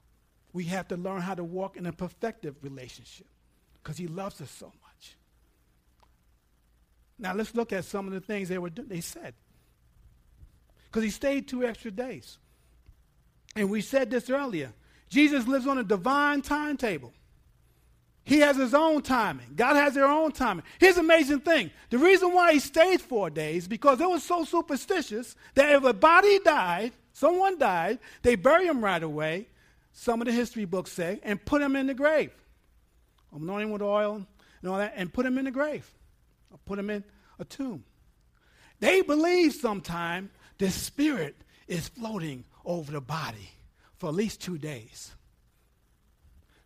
We 0.52 0.66
have 0.66 0.86
to 0.88 0.96
learn 0.96 1.20
how 1.20 1.34
to 1.34 1.42
walk 1.42 1.76
in 1.76 1.84
a 1.84 1.92
perfective 1.92 2.54
relationship 2.62 3.26
because 3.82 3.96
he 3.96 4.06
loves 4.06 4.40
us 4.40 4.52
so 4.52 4.66
much. 4.66 5.16
Now 7.18 7.34
let's 7.34 7.52
look 7.52 7.72
at 7.72 7.86
some 7.86 8.06
of 8.06 8.12
the 8.12 8.20
things 8.20 8.48
they 8.48 8.58
were 8.58 8.70
they 8.70 9.00
said. 9.00 9.34
Because 10.86 11.02
he 11.02 11.10
stayed 11.10 11.48
two 11.48 11.64
extra 11.64 11.90
days. 11.90 12.38
And 13.56 13.68
we 13.68 13.80
said 13.80 14.12
this 14.12 14.30
earlier. 14.30 14.72
Jesus 15.08 15.48
lives 15.48 15.66
on 15.66 15.78
a 15.78 15.84
divine 15.84 16.40
timetable. 16.40 17.12
He 18.22 18.38
has 18.38 18.56
his 18.56 18.74
own 18.74 19.02
timing. 19.02 19.54
God 19.56 19.74
has 19.74 19.94
their 19.94 20.06
own 20.06 20.30
timing. 20.30 20.62
Here's 20.78 20.98
amazing 20.98 21.40
thing. 21.40 21.72
The 21.90 21.98
reason 21.98 22.32
why 22.32 22.52
he 22.52 22.60
stayed 22.60 23.00
four 23.00 23.28
days, 23.28 23.66
because 23.66 24.00
it 24.00 24.08
was 24.08 24.22
so 24.22 24.44
superstitious 24.44 25.34
that 25.54 25.72
if 25.72 25.82
a 25.82 25.92
body 25.92 26.38
died, 26.38 26.92
Someone 27.14 27.58
died, 27.58 28.00
they 28.22 28.34
bury 28.34 28.66
him 28.66 28.84
right 28.84 29.02
away, 29.02 29.46
some 29.92 30.20
of 30.20 30.26
the 30.26 30.32
history 30.32 30.64
books 30.64 30.92
say, 30.92 31.20
and 31.22 31.42
put 31.42 31.62
him 31.62 31.76
in 31.76 31.86
the 31.86 31.94
grave. 31.94 32.32
Anoint 33.32 33.62
him 33.62 33.70
with 33.70 33.82
oil 33.82 34.26
and 34.60 34.70
all 34.70 34.78
that, 34.78 34.94
and 34.96 35.12
put 35.12 35.24
him 35.24 35.38
in 35.38 35.44
the 35.44 35.52
grave. 35.52 35.88
Or 36.50 36.58
put 36.66 36.78
him 36.78 36.90
in 36.90 37.04
a 37.38 37.44
tomb. 37.44 37.84
They 38.80 39.00
believe 39.00 39.54
sometime 39.54 40.30
the 40.58 40.70
spirit 40.70 41.36
is 41.68 41.88
floating 41.88 42.44
over 42.64 42.90
the 42.90 43.00
body 43.00 43.50
for 43.98 44.08
at 44.08 44.14
least 44.14 44.42
two 44.42 44.58
days. 44.58 45.12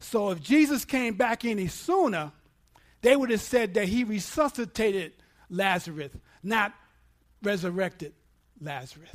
So 0.00 0.30
if 0.30 0.40
Jesus 0.40 0.86
came 0.86 1.14
back 1.14 1.44
any 1.44 1.68
sooner, 1.68 2.32
they 3.02 3.14
would 3.14 3.30
have 3.30 3.42
said 3.42 3.74
that 3.74 3.88
he 3.88 4.04
resuscitated 4.04 5.12
Lazarus, 5.50 6.12
not 6.42 6.72
resurrected 7.42 8.14
Lazarus. 8.60 9.10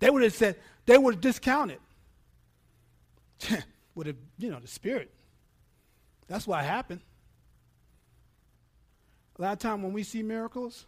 They 0.00 0.10
would 0.10 0.22
have 0.22 0.34
said, 0.34 0.56
they 0.86 0.98
would 0.98 1.14
have 1.14 1.20
discounted. 1.20 1.78
would 3.94 4.06
have, 4.06 4.16
you 4.38 4.50
know, 4.50 4.58
the 4.58 4.66
spirit. 4.66 5.10
That's 6.26 6.46
what 6.46 6.64
happened. 6.64 7.00
A 9.38 9.42
lot 9.42 9.52
of 9.52 9.58
time 9.58 9.82
when 9.82 9.92
we 9.92 10.02
see 10.02 10.22
miracles, 10.22 10.86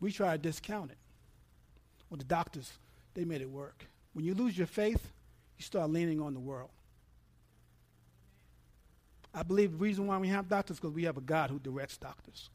we 0.00 0.10
try 0.10 0.32
to 0.32 0.38
discount 0.38 0.90
it. 0.90 0.98
Well, 2.08 2.18
the 2.18 2.24
doctors, 2.24 2.72
they 3.14 3.24
made 3.24 3.42
it 3.42 3.50
work. 3.50 3.86
When 4.12 4.24
you 4.24 4.34
lose 4.34 4.56
your 4.56 4.66
faith, 4.66 5.12
you 5.56 5.64
start 5.64 5.90
leaning 5.90 6.20
on 6.20 6.34
the 6.34 6.40
world. 6.40 6.70
I 9.32 9.44
believe 9.44 9.72
the 9.72 9.78
reason 9.78 10.06
why 10.06 10.18
we 10.18 10.28
have 10.28 10.48
doctors 10.48 10.80
because 10.80 10.94
we 10.94 11.04
have 11.04 11.16
a 11.16 11.20
God 11.20 11.50
who 11.50 11.60
directs 11.60 11.96
doctors. 11.96 12.50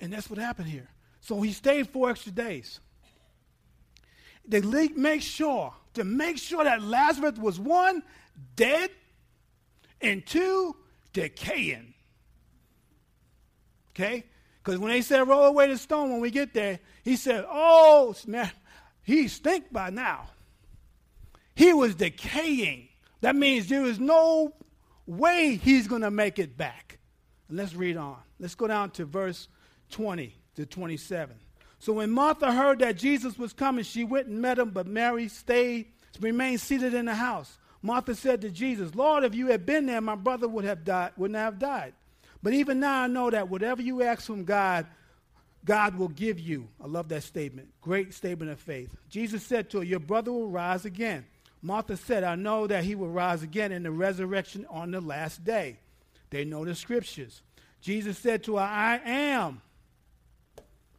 And 0.00 0.12
that's 0.12 0.28
what 0.28 0.38
happened 0.38 0.68
here. 0.68 0.88
So 1.20 1.40
he 1.40 1.52
stayed 1.52 1.88
four 1.88 2.10
extra 2.10 2.32
days. 2.32 2.80
They 4.48 4.88
make 4.88 5.22
sure, 5.22 5.74
to 5.94 6.04
make 6.04 6.38
sure 6.38 6.64
that 6.64 6.82
Lazarus 6.82 7.38
was 7.38 7.60
one, 7.60 8.02
dead, 8.56 8.90
and 10.00 10.26
two, 10.26 10.74
decaying. 11.12 11.94
Okay? 13.90 14.24
Because 14.62 14.78
when 14.78 14.90
they 14.90 15.02
said 15.02 15.26
roll 15.28 15.44
away 15.44 15.68
the 15.68 15.76
stone 15.76 16.10
when 16.10 16.20
we 16.20 16.30
get 16.30 16.54
there, 16.54 16.78
he 17.04 17.16
said, 17.16 17.44
Oh, 17.48 18.14
man, 18.26 18.50
he 19.02 19.28
stink 19.28 19.72
by 19.72 19.90
now. 19.90 20.28
He 21.54 21.72
was 21.72 21.94
decaying. 21.94 22.88
That 23.20 23.34
means 23.34 23.68
there 23.68 23.84
is 23.84 23.98
no 23.98 24.54
way 25.06 25.56
he's 25.56 25.88
going 25.88 26.02
to 26.02 26.10
make 26.10 26.38
it 26.38 26.56
back. 26.56 26.98
Let's 27.50 27.74
read 27.74 27.96
on. 27.96 28.18
Let's 28.38 28.54
go 28.54 28.66
down 28.66 28.90
to 28.92 29.04
verse 29.04 29.48
20 29.90 30.34
to 30.56 30.66
27. 30.66 31.34
So 31.78 31.94
when 31.94 32.10
Martha 32.10 32.52
heard 32.52 32.80
that 32.80 32.96
Jesus 32.96 33.38
was 33.38 33.52
coming, 33.52 33.84
she 33.84 34.04
went 34.04 34.26
and 34.26 34.40
met 34.40 34.58
him, 34.58 34.70
but 34.70 34.86
Mary 34.86 35.28
stayed, 35.28 35.86
remained 36.20 36.60
seated 36.60 36.94
in 36.94 37.06
the 37.06 37.14
house. 37.14 37.58
Martha 37.82 38.14
said 38.14 38.40
to 38.40 38.50
Jesus, 38.50 38.94
Lord, 38.94 39.24
if 39.24 39.34
you 39.34 39.46
had 39.48 39.64
been 39.64 39.86
there, 39.86 40.00
my 40.00 40.16
brother 40.16 40.48
would 40.48 40.64
have 40.64 40.84
died, 40.84 41.12
wouldn't 41.16 41.38
have 41.38 41.58
died. 41.58 41.94
But 42.42 42.52
even 42.52 42.80
now 42.80 43.02
I 43.02 43.06
know 43.06 43.30
that 43.30 43.48
whatever 43.48 43.82
you 43.82 44.02
ask 44.02 44.22
from 44.22 44.44
God, 44.44 44.86
God 45.64 45.96
will 45.96 46.08
give 46.08 46.40
you. 46.40 46.68
I 46.82 46.86
love 46.86 47.08
that 47.08 47.22
statement. 47.22 47.68
Great 47.80 48.14
statement 48.14 48.50
of 48.50 48.58
faith. 48.58 48.94
Jesus 49.08 49.42
said 49.44 49.70
to 49.70 49.78
her, 49.78 49.84
Your 49.84 50.00
brother 50.00 50.32
will 50.32 50.48
rise 50.48 50.84
again. 50.84 51.26
Martha 51.62 51.96
said, 51.96 52.24
I 52.24 52.36
know 52.36 52.66
that 52.66 52.84
he 52.84 52.94
will 52.94 53.10
rise 53.10 53.42
again 53.42 53.72
in 53.72 53.82
the 53.82 53.90
resurrection 53.90 54.66
on 54.70 54.92
the 54.92 55.00
last 55.00 55.44
day. 55.44 55.78
They 56.30 56.44
know 56.44 56.64
the 56.64 56.74
scriptures. 56.74 57.42
Jesus 57.80 58.18
said 58.18 58.44
to 58.44 58.56
her, 58.56 58.62
I 58.62 59.00
am 59.04 59.60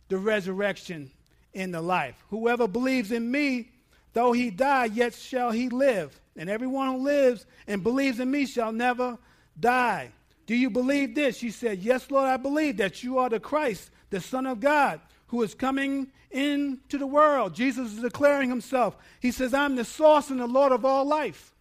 the 0.10 0.18
resurrection 0.18 1.10
in 1.54 1.72
the 1.72 1.82
life. 1.82 2.22
Whoever 2.30 2.68
believes 2.68 3.12
in 3.12 3.32
me, 3.32 3.72
though 4.14 4.34
he 4.34 4.50
die, 4.50 4.86
yet 4.86 5.14
shall 5.14 5.52
he 5.52 5.70
live. 5.70 6.20
And 6.36 6.50
everyone 6.50 6.96
who 6.96 7.04
lives 7.04 7.46
and 7.68 7.84
believes 7.84 8.20
in 8.20 8.30
me 8.30 8.46
shall 8.46 8.72
never 8.72 9.18
die. 9.60 10.12
Do 10.46 10.56
you 10.56 10.70
believe 10.70 11.16
this? 11.16 11.38
She 11.38 11.52
said, 11.52 11.80
Yes, 11.80 12.10
Lord, 12.10 12.28
I 12.28 12.38
believe 12.38 12.78
that 12.78 13.04
you 13.04 13.20
are 13.20 13.30
the 13.30 13.40
Christ, 13.40 13.92
the 14.10 14.20
Son 14.20 14.46
of 14.46 14.60
God, 14.60 15.00
who 15.28 15.44
is 15.44 15.54
coming 15.54 16.08
into 16.32 16.98
the 16.98 17.08
world. 17.08 17.54
Jesus 17.54 17.94
is 17.94 18.02
declaring 18.02 18.50
himself. 18.50 18.98
He 19.20 19.32
says, 19.32 19.54
I'm 19.54 19.76
the 19.76 19.86
source 19.86 20.30
and 20.30 20.40
the 20.40 20.48
Lord 20.48 20.72
of 20.72 20.86
all 20.86 21.06
life. 21.06 21.54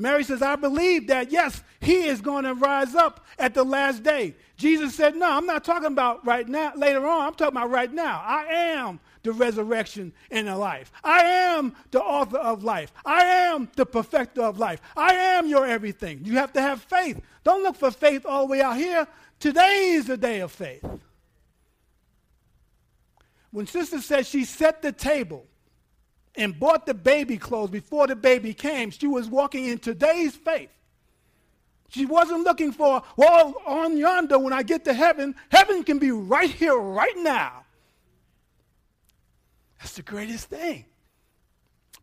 Mary 0.00 0.24
says, 0.24 0.40
I 0.40 0.56
believe 0.56 1.08
that, 1.08 1.30
yes, 1.30 1.62
he 1.78 2.06
is 2.06 2.22
going 2.22 2.44
to 2.44 2.54
rise 2.54 2.94
up 2.94 3.26
at 3.38 3.52
the 3.52 3.62
last 3.62 4.02
day. 4.02 4.34
Jesus 4.56 4.94
said, 4.94 5.14
No, 5.14 5.30
I'm 5.30 5.44
not 5.44 5.62
talking 5.62 5.88
about 5.88 6.24
right 6.26 6.48
now, 6.48 6.72
later 6.74 7.06
on. 7.06 7.26
I'm 7.26 7.34
talking 7.34 7.56
about 7.56 7.70
right 7.70 7.92
now. 7.92 8.22
I 8.24 8.46
am 8.46 8.98
the 9.22 9.32
resurrection 9.32 10.14
and 10.30 10.48
the 10.48 10.56
life. 10.56 10.90
I 11.04 11.22
am 11.22 11.74
the 11.90 12.00
author 12.00 12.38
of 12.38 12.64
life. 12.64 12.92
I 13.04 13.24
am 13.24 13.68
the 13.76 13.84
perfecter 13.84 14.40
of 14.42 14.58
life. 14.58 14.80
I 14.96 15.12
am 15.12 15.46
your 15.46 15.66
everything. 15.66 16.20
You 16.24 16.38
have 16.38 16.54
to 16.54 16.62
have 16.62 16.80
faith. 16.80 17.20
Don't 17.44 17.62
look 17.62 17.76
for 17.76 17.90
faith 17.90 18.24
all 18.24 18.46
the 18.46 18.52
way 18.52 18.62
out 18.62 18.78
here. 18.78 19.06
Today 19.38 19.90
is 19.90 20.06
the 20.06 20.16
day 20.16 20.40
of 20.40 20.50
faith. 20.50 20.84
When 23.50 23.66
sister 23.66 24.00
said 24.00 24.26
she 24.26 24.46
set 24.46 24.80
the 24.80 24.92
table 24.92 25.46
and 26.36 26.58
bought 26.58 26.86
the 26.86 26.94
baby 26.94 27.36
clothes 27.36 27.70
before 27.70 28.06
the 28.06 28.16
baby 28.16 28.54
came, 28.54 28.90
she 28.90 29.06
was 29.06 29.28
walking 29.28 29.66
in 29.66 29.78
today's 29.78 30.34
faith. 30.36 30.70
She 31.88 32.06
wasn't 32.06 32.44
looking 32.44 32.70
for, 32.70 33.02
well, 33.16 33.54
on 33.66 33.96
yonder, 33.96 34.38
when 34.38 34.52
I 34.52 34.62
get 34.62 34.84
to 34.84 34.94
heaven, 34.94 35.34
heaven 35.50 35.82
can 35.82 35.98
be 35.98 36.12
right 36.12 36.50
here, 36.50 36.76
right 36.76 37.16
now. 37.16 37.64
That's 39.80 39.94
the 39.94 40.02
greatest 40.02 40.48
thing. 40.48 40.84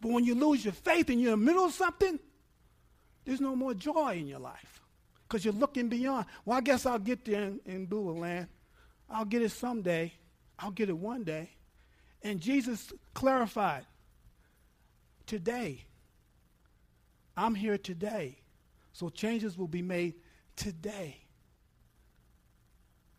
But 0.01 0.11
when 0.11 0.25
you 0.25 0.35
lose 0.35 0.65
your 0.65 0.73
faith 0.73 1.09
and 1.09 1.21
you're 1.21 1.33
in 1.33 1.39
the 1.39 1.45
middle 1.45 1.65
of 1.65 1.73
something, 1.73 2.19
there's 3.23 3.41
no 3.41 3.55
more 3.55 3.73
joy 3.73 4.15
in 4.17 4.27
your 4.27 4.39
life 4.39 4.81
because 5.27 5.45
you're 5.45 5.53
looking 5.53 5.87
beyond. 5.87 6.25
Well, 6.45 6.57
I 6.57 6.61
guess 6.61 6.85
I'll 6.85 6.99
get 6.99 7.23
there 7.23 7.43
in, 7.43 7.59
in 7.65 7.85
Beulah 7.85 8.19
land. 8.19 8.47
I'll 9.09 9.25
get 9.25 9.41
it 9.41 9.51
someday. 9.51 10.11
I'll 10.59 10.71
get 10.71 10.89
it 10.89 10.97
one 10.97 11.23
day. 11.23 11.49
And 12.23 12.41
Jesus 12.41 12.91
clarified 13.13 13.85
today. 15.27 15.85
I'm 17.35 17.53
here 17.53 17.77
today. 17.77 18.39
So 18.93 19.09
changes 19.09 19.57
will 19.57 19.67
be 19.67 19.83
made 19.83 20.15
today. 20.55 21.17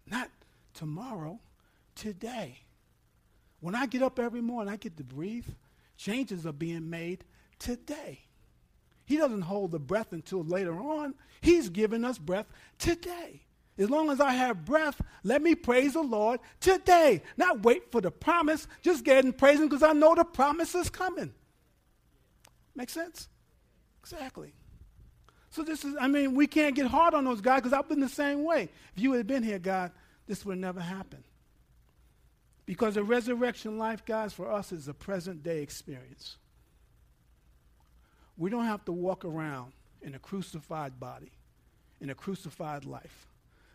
Not 0.07 0.29
tomorrow, 0.75 1.38
today. 1.95 2.59
When 3.61 3.75
I 3.75 3.87
get 3.87 4.03
up 4.03 4.19
every 4.19 4.41
morning, 4.41 4.73
I 4.73 4.77
get 4.77 4.97
to 4.97 5.05
breathe. 5.05 5.47
Changes 5.97 6.47
are 6.47 6.53
being 6.53 6.91
made 6.91 7.25
today. 7.59 8.21
He 9.05 9.17
doesn't 9.17 9.43
hold 9.43 9.71
the 9.71 9.79
breath 9.79 10.12
until 10.12 10.45
later 10.45 10.79
on. 10.79 11.15
He's 11.41 11.69
giving 11.69 12.05
us 12.05 12.19
breath 12.19 12.47
today. 12.79 13.43
As 13.79 13.88
long 13.88 14.11
as 14.11 14.21
I 14.21 14.33
have 14.33 14.65
breath, 14.65 15.00
let 15.23 15.41
me 15.41 15.55
praise 15.55 15.93
the 15.93 16.03
Lord 16.03 16.41
today. 16.61 17.23
Not 17.37 17.62
wait 17.62 17.93
for 17.93 18.00
the 18.00 18.11
promise, 18.11 18.67
just 18.83 19.05
get 19.05 19.25
and 19.25 19.37
praise 19.37 19.61
Him 19.61 19.69
because 19.69 19.85
I 19.85 19.93
know 19.93 20.15
the 20.15 20.25
promise 20.25 20.75
is 20.75 20.91
coming. 20.91 21.33
Make 22.78 22.90
sense? 22.90 23.28
Exactly. 24.00 24.52
So 25.50 25.64
this 25.64 25.85
is, 25.85 25.97
I 26.00 26.06
mean, 26.06 26.37
we 26.37 26.47
can't 26.47 26.76
get 26.76 26.87
hard 26.87 27.12
on 27.12 27.25
those 27.25 27.40
guys 27.40 27.58
because 27.61 27.73
I've 27.73 27.88
been 27.88 27.99
the 27.99 28.08
same 28.08 28.44
way. 28.44 28.68
If 28.94 29.02
you 29.02 29.14
had 29.14 29.26
been 29.26 29.42
here, 29.42 29.58
God, 29.58 29.90
this 30.28 30.47
would 30.47 30.58
never 30.58 30.78
happen. 30.78 31.25
Because 32.66 32.94
the 32.94 33.02
resurrection 33.02 33.78
life, 33.78 34.06
guys, 34.06 34.32
for 34.32 34.49
us 34.49 34.70
is 34.70 34.87
a 34.87 34.94
present 34.94 35.42
day 35.42 35.61
experience. 35.61 36.37
We 38.37 38.49
don't 38.49 38.66
have 38.66 38.85
to 38.85 38.92
walk 38.92 39.25
around 39.25 39.73
in 40.00 40.14
a 40.14 40.20
crucified 40.20 41.00
body, 41.00 41.32
in 42.00 42.11
a 42.11 42.14
crucified 42.14 42.85
life 42.85 43.26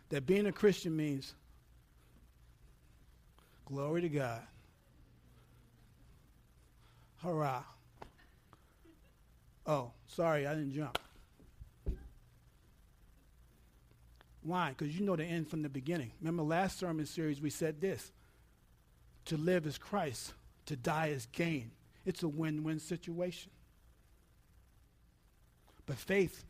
that 0.08 0.24
being 0.24 0.46
a 0.46 0.52
Christian 0.52 0.96
means 0.96 1.34
glory 3.66 4.00
to 4.00 4.08
God. 4.08 4.40
Hurrah. 7.22 7.64
Oh, 9.66 9.92
sorry, 10.06 10.46
I 10.46 10.54
didn't 10.54 10.72
jump. 10.72 10.98
Why? 14.42 14.74
Because 14.76 14.98
you 14.98 15.06
know 15.06 15.16
the 15.16 15.24
end 15.24 15.48
from 15.48 15.62
the 15.62 15.70
beginning. 15.70 16.12
Remember 16.20 16.42
last 16.42 16.78
sermon 16.78 17.06
series 17.06 17.40
we 17.40 17.50
said 17.50 17.80
this. 17.80 18.12
To 19.26 19.38
live 19.38 19.66
is 19.66 19.78
Christ, 19.78 20.34
to 20.66 20.76
die 20.76 21.06
is 21.06 21.26
gain. 21.32 21.70
It's 22.04 22.22
a 22.22 22.28
win-win 22.28 22.78
situation. 22.78 23.50
But 25.86 25.96
faith 25.96 26.44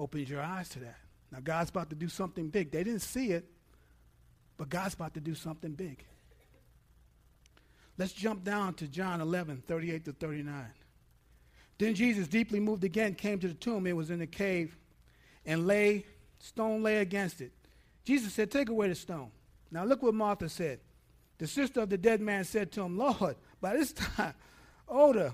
opens 0.00 0.28
your 0.28 0.42
eyes 0.42 0.68
to 0.70 0.80
that. 0.80 0.98
Now, 1.30 1.38
God's 1.42 1.70
about 1.70 1.90
to 1.90 1.96
do 1.96 2.08
something 2.08 2.48
big. 2.48 2.72
They 2.72 2.82
didn't 2.82 3.02
see 3.02 3.30
it, 3.30 3.44
but 4.56 4.68
God's 4.68 4.94
about 4.94 5.14
to 5.14 5.20
do 5.20 5.34
something 5.34 5.72
big. 5.72 6.04
Let's 7.96 8.12
jump 8.12 8.44
down 8.44 8.74
to 8.74 8.88
John 8.88 9.20
11, 9.20 9.62
38 9.66 10.04
to 10.06 10.12
39. 10.12 10.66
Then 11.78 11.94
Jesus, 11.94 12.26
deeply 12.26 12.60
moved 12.60 12.84
again, 12.84 13.14
came 13.14 13.38
to 13.38 13.48
the 13.48 13.54
tomb. 13.54 13.86
It 13.86 13.96
was 13.96 14.10
in 14.10 14.18
the 14.18 14.26
cave, 14.26 14.76
and 15.46 15.66
lay, 15.66 16.04
stone 16.40 16.82
lay 16.82 16.98
against 16.98 17.40
it. 17.40 17.52
Jesus 18.04 18.32
said, 18.32 18.50
Take 18.50 18.68
away 18.68 18.88
the 18.88 18.94
stone. 18.94 19.30
Now 19.70 19.84
look 19.84 20.02
what 20.02 20.14
Martha 20.14 20.48
said. 20.48 20.80
The 21.38 21.46
sister 21.46 21.80
of 21.80 21.90
the 21.90 21.98
dead 21.98 22.20
man 22.20 22.44
said 22.44 22.72
to 22.72 22.82
him, 22.82 22.98
Lord, 22.98 23.36
by 23.60 23.74
this 23.76 23.92
time, 23.92 24.34
older, 24.88 25.32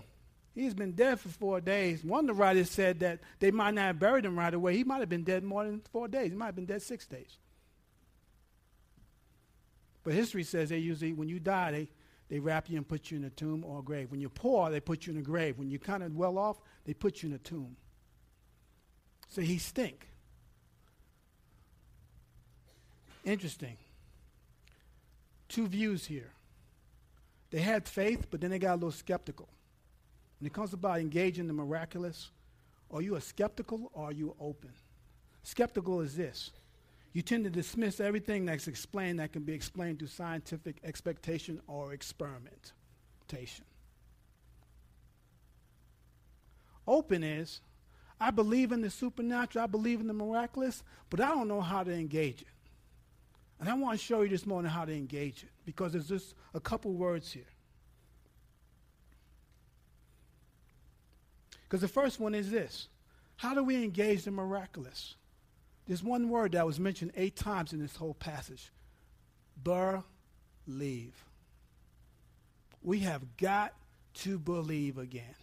He's 0.55 0.73
been 0.73 0.93
dead 0.93 1.19
for 1.19 1.29
four 1.31 1.61
days. 1.61 2.05
One 2.05 2.21
of 2.21 2.27
the 2.29 2.41
writers 2.41 2.71
said 2.71 3.01
that 3.01 3.21
they 3.41 3.51
might 3.51 3.75
not 3.75 3.83
have 3.83 3.99
buried 3.99 4.25
him 4.25 4.39
right 4.39 4.55
away. 4.55 4.77
He 4.77 4.85
might 4.85 5.01
have 5.01 5.09
been 5.09 5.25
dead 5.25 5.43
more 5.43 5.65
than 5.65 5.83
four 5.93 6.07
days. 6.07 6.31
He 6.31 6.37
might 6.37 6.47
have 6.47 6.55
been 6.55 6.67
dead 6.67 6.81
six 6.81 7.07
days. 7.07 7.39
But 10.05 10.13
history 10.15 10.45
says 10.45 10.69
they 10.69 10.79
usually, 10.79 11.13
when 11.13 11.29
you 11.29 11.41
die, 11.41 11.71
they, 11.73 11.89
they 12.28 12.38
wrap 12.38 12.71
you 12.71 12.76
and 12.76 12.88
put 12.88 13.11
you 13.11 13.19
in 13.19 13.25
a 13.25 13.31
tomb 13.31 13.64
or 13.64 13.81
a 13.81 13.83
grave. 13.83 14.11
When 14.11 14.21
you're 14.21 14.31
poor, 14.31 14.71
they 14.71 14.81
put 14.81 15.07
you 15.07 15.12
in 15.12 15.19
a 15.19 15.23
grave. 15.23 15.59
When 15.59 15.71
you're 15.71 15.78
kind 15.78 16.02
of 16.02 16.14
well 16.14 16.38
off, 16.38 16.61
they 16.85 16.95
put 16.95 17.23
you 17.23 17.28
in 17.28 17.35
a 17.35 17.38
tomb. 17.38 17.76
So 19.28 19.40
he 19.43 19.59
stink. 19.59 20.09
Interesting. 23.25 23.76
Two 25.49 25.66
views 25.66 26.07
here. 26.07 26.33
They 27.50 27.61
had 27.61 27.88
faith, 27.88 28.26
but 28.31 28.40
then 28.40 28.50
they 28.50 28.59
got 28.59 28.73
a 28.73 28.75
little 28.75 28.90
skeptical. 28.90 29.49
When 30.40 30.47
it 30.47 30.52
comes 30.52 30.73
about 30.73 31.00
engaging 31.00 31.47
the 31.47 31.52
miraculous, 31.52 32.31
are 32.90 33.00
you 33.00 33.16
a 33.16 33.21
skeptical 33.21 33.90
or 33.93 34.07
are 34.07 34.12
you 34.12 34.35
open? 34.40 34.71
Skeptical 35.43 36.00
is 36.00 36.16
this 36.16 36.50
You 37.14 37.23
tend 37.23 37.44
to 37.44 37.50
dismiss 37.50 38.00
everything 38.00 38.44
that's 38.44 38.66
explained 38.66 39.21
that 39.21 39.33
can 39.33 39.42
be 39.42 39.54
explained 39.54 40.00
through 40.00 40.09
scientific 40.09 40.76
expectation 40.83 41.61
or 41.68 41.92
experimentation. 41.92 43.64
Open 46.88 47.23
is, 47.23 47.61
I 48.21 48.33
believe 48.33 48.73
in 48.73 48.83
the 48.83 48.90
supernatural, 48.90 49.62
I 49.62 49.68
believe 49.68 50.00
in 50.00 50.09
the 50.09 50.12
miraculous, 50.12 50.83
but 51.09 51.21
I 51.21 51.28
don't 51.28 51.47
know 51.47 51.61
how 51.61 51.85
to 51.85 51.92
engage 51.92 52.42
it. 52.42 52.49
And 53.61 53.68
I 53.68 53.75
want 53.75 53.99
to 53.99 54.04
show 54.04 54.23
you 54.23 54.28
this 54.28 54.44
morning 54.44 54.71
how 54.71 54.85
to 54.85 54.92
engage 54.92 55.44
it 55.44 55.50
because 55.64 55.92
there's 55.92 56.09
just 56.09 56.35
a 56.52 56.61
couple 56.61 56.92
words 56.92 57.33
here. 57.33 57.44
Because 61.62 61.80
the 61.80 61.88
first 61.88 62.18
one 62.18 62.35
is 62.35 62.50
this 62.50 62.88
How 63.37 63.54
do 63.54 63.62
we 63.62 63.83
engage 63.85 64.25
the 64.25 64.33
miraculous? 64.33 65.14
There's 65.87 66.03
one 66.03 66.29
word 66.31 66.53
that 66.53 66.67
was 66.67 66.81
mentioned 66.81 67.12
eight 67.17 67.37
times 67.37 67.73
in 67.73 67.81
this 67.81 67.97
whole 67.97 68.14
passage 68.14 68.71
believe. 69.62 71.14
We 72.83 73.00
have 73.00 73.37
got 73.37 73.73
to 74.14 74.38
believe 74.38 74.99
again. 74.99 75.35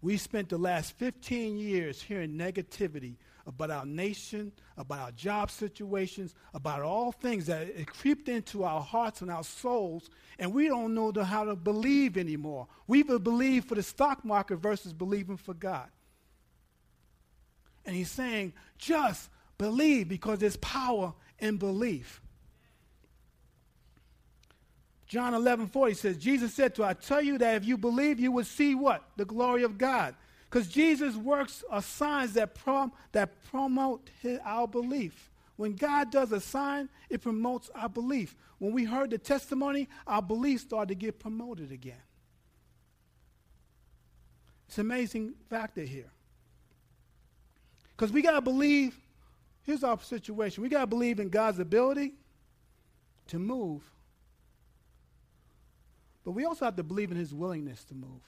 We 0.00 0.16
spent 0.16 0.48
the 0.48 0.58
last 0.58 0.96
15 0.98 1.58
years 1.58 2.00
hearing 2.00 2.32
negativity 2.34 3.16
about 3.46 3.70
our 3.70 3.86
nation, 3.86 4.52
about 4.76 4.98
our 5.00 5.10
job 5.12 5.50
situations, 5.50 6.34
about 6.54 6.82
all 6.82 7.10
things 7.10 7.46
that 7.46 7.62
it 7.62 7.86
creeped 7.88 8.28
into 8.28 8.62
our 8.62 8.80
hearts 8.80 9.22
and 9.22 9.30
our 9.30 9.42
souls, 9.42 10.08
and 10.38 10.52
we 10.52 10.68
don't 10.68 10.94
know 10.94 11.10
how 11.24 11.44
to 11.44 11.56
believe 11.56 12.16
anymore. 12.16 12.68
We 12.86 13.02
believe 13.02 13.64
for 13.64 13.74
the 13.74 13.82
stock 13.82 14.24
market 14.24 14.56
versus 14.56 14.92
believing 14.92 15.36
for 15.36 15.54
God. 15.54 15.88
And 17.88 17.96
he's 17.96 18.10
saying, 18.10 18.52
just 18.76 19.30
believe 19.56 20.08
because 20.08 20.40
there's 20.40 20.58
power 20.58 21.14
in 21.38 21.56
belief. 21.56 22.20
John 25.06 25.32
11, 25.32 25.68
40 25.68 25.94
says, 25.94 26.18
Jesus 26.18 26.52
said 26.52 26.74
to 26.74 26.84
I 26.84 26.92
tell 26.92 27.22
you 27.22 27.38
that 27.38 27.56
if 27.56 27.64
you 27.64 27.78
believe, 27.78 28.20
you 28.20 28.30
will 28.30 28.44
see 28.44 28.74
what? 28.74 29.02
The 29.16 29.24
glory 29.24 29.62
of 29.62 29.78
God. 29.78 30.14
Because 30.50 30.68
Jesus' 30.68 31.16
works 31.16 31.64
are 31.70 31.80
signs 31.80 32.34
that, 32.34 32.54
prom- 32.54 32.92
that 33.12 33.42
promote 33.44 34.10
his, 34.20 34.38
our 34.44 34.68
belief. 34.68 35.30
When 35.56 35.74
God 35.74 36.12
does 36.12 36.30
a 36.30 36.42
sign, 36.42 36.90
it 37.08 37.22
promotes 37.22 37.70
our 37.74 37.88
belief. 37.88 38.36
When 38.58 38.74
we 38.74 38.84
heard 38.84 39.08
the 39.08 39.18
testimony, 39.18 39.88
our 40.06 40.20
belief 40.20 40.60
started 40.60 40.88
to 40.88 40.94
get 40.94 41.18
promoted 41.20 41.72
again. 41.72 42.02
It's 44.66 44.76
an 44.76 44.82
amazing 44.82 45.36
factor 45.48 45.84
here. 45.84 46.10
Because 47.98 48.12
we 48.12 48.22
got 48.22 48.32
to 48.32 48.40
believe, 48.40 48.96
here's 49.64 49.82
our 49.82 49.98
situation. 50.00 50.62
We 50.62 50.68
got 50.68 50.82
to 50.82 50.86
believe 50.86 51.18
in 51.18 51.30
God's 51.30 51.58
ability 51.58 52.14
to 53.26 53.40
move. 53.40 53.82
But 56.24 56.30
we 56.30 56.44
also 56.44 56.64
have 56.64 56.76
to 56.76 56.84
believe 56.84 57.10
in 57.10 57.16
his 57.16 57.34
willingness 57.34 57.82
to 57.86 57.94
move. 57.94 58.22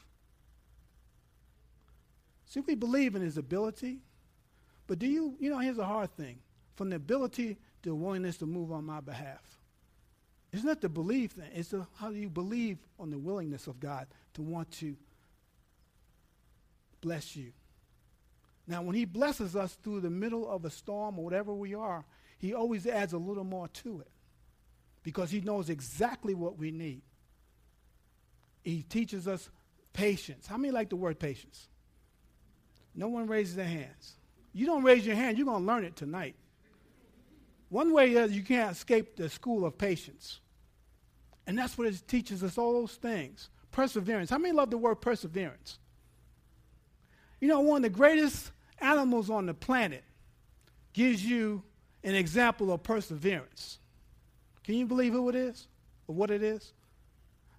See, 2.46 2.58
we 2.58 2.74
believe 2.74 3.14
in 3.14 3.22
his 3.22 3.38
ability, 3.38 3.98
but 4.88 4.98
do 4.98 5.06
you, 5.06 5.36
you 5.38 5.50
know, 5.50 5.58
here's 5.58 5.78
a 5.78 5.86
hard 5.86 6.16
thing. 6.16 6.40
From 6.74 6.90
the 6.90 6.96
ability 6.96 7.56
to 7.84 7.90
the 7.90 7.94
willingness 7.94 8.38
to 8.38 8.46
move 8.46 8.72
on 8.72 8.84
my 8.84 9.00
behalf. 9.00 9.60
It's 10.52 10.64
not 10.64 10.80
the 10.80 10.88
belief 10.88 11.32
thing, 11.32 11.48
it's 11.54 11.68
the, 11.68 11.86
how 11.94 12.10
do 12.10 12.16
you 12.16 12.28
believe 12.28 12.78
on 12.98 13.10
the 13.10 13.18
willingness 13.18 13.68
of 13.68 13.78
God 13.78 14.08
to 14.34 14.42
want 14.42 14.72
to 14.72 14.96
bless 17.00 17.36
you. 17.36 17.52
Now, 18.70 18.82
when 18.82 18.94
he 18.94 19.04
blesses 19.04 19.56
us 19.56 19.76
through 19.82 19.98
the 20.00 20.10
middle 20.10 20.48
of 20.48 20.64
a 20.64 20.70
storm 20.70 21.18
or 21.18 21.24
whatever 21.24 21.52
we 21.52 21.74
are, 21.74 22.04
he 22.38 22.54
always 22.54 22.86
adds 22.86 23.12
a 23.12 23.18
little 23.18 23.42
more 23.42 23.66
to 23.66 23.98
it 23.98 24.10
because 25.02 25.28
he 25.28 25.40
knows 25.40 25.68
exactly 25.68 26.34
what 26.34 26.56
we 26.56 26.70
need. 26.70 27.02
He 28.62 28.84
teaches 28.84 29.26
us 29.26 29.50
patience. 29.92 30.46
How 30.46 30.56
many 30.56 30.70
like 30.70 30.88
the 30.88 30.94
word 30.94 31.18
patience? 31.18 31.66
No 32.94 33.08
one 33.08 33.26
raises 33.26 33.56
their 33.56 33.66
hands. 33.66 34.14
You 34.52 34.66
don't 34.66 34.84
raise 34.84 35.04
your 35.04 35.16
hand, 35.16 35.36
you're 35.36 35.46
going 35.46 35.62
to 35.62 35.66
learn 35.66 35.84
it 35.84 35.96
tonight. 35.96 36.36
One 37.70 37.92
way 37.92 38.12
is 38.12 38.30
you 38.30 38.44
can't 38.44 38.70
escape 38.70 39.16
the 39.16 39.28
school 39.28 39.64
of 39.64 39.76
patience. 39.78 40.38
And 41.44 41.58
that's 41.58 41.76
what 41.76 41.88
it 41.88 42.00
teaches 42.06 42.44
us 42.44 42.56
all 42.56 42.74
those 42.74 42.94
things. 42.94 43.50
Perseverance. 43.72 44.30
How 44.30 44.38
many 44.38 44.54
love 44.54 44.70
the 44.70 44.78
word 44.78 45.00
perseverance? 45.00 45.80
You 47.40 47.48
know, 47.48 47.58
one 47.62 47.78
of 47.78 47.82
the 47.82 47.96
greatest 47.98 48.52
animals 48.80 49.30
on 49.30 49.46
the 49.46 49.54
planet 49.54 50.04
gives 50.92 51.24
you 51.24 51.62
an 52.02 52.14
example 52.14 52.72
of 52.72 52.82
perseverance. 52.82 53.78
Can 54.64 54.74
you 54.74 54.86
believe 54.86 55.12
who 55.12 55.28
it 55.28 55.34
is 55.34 55.66
or 56.06 56.14
what 56.14 56.30
it 56.30 56.42
is? 56.42 56.72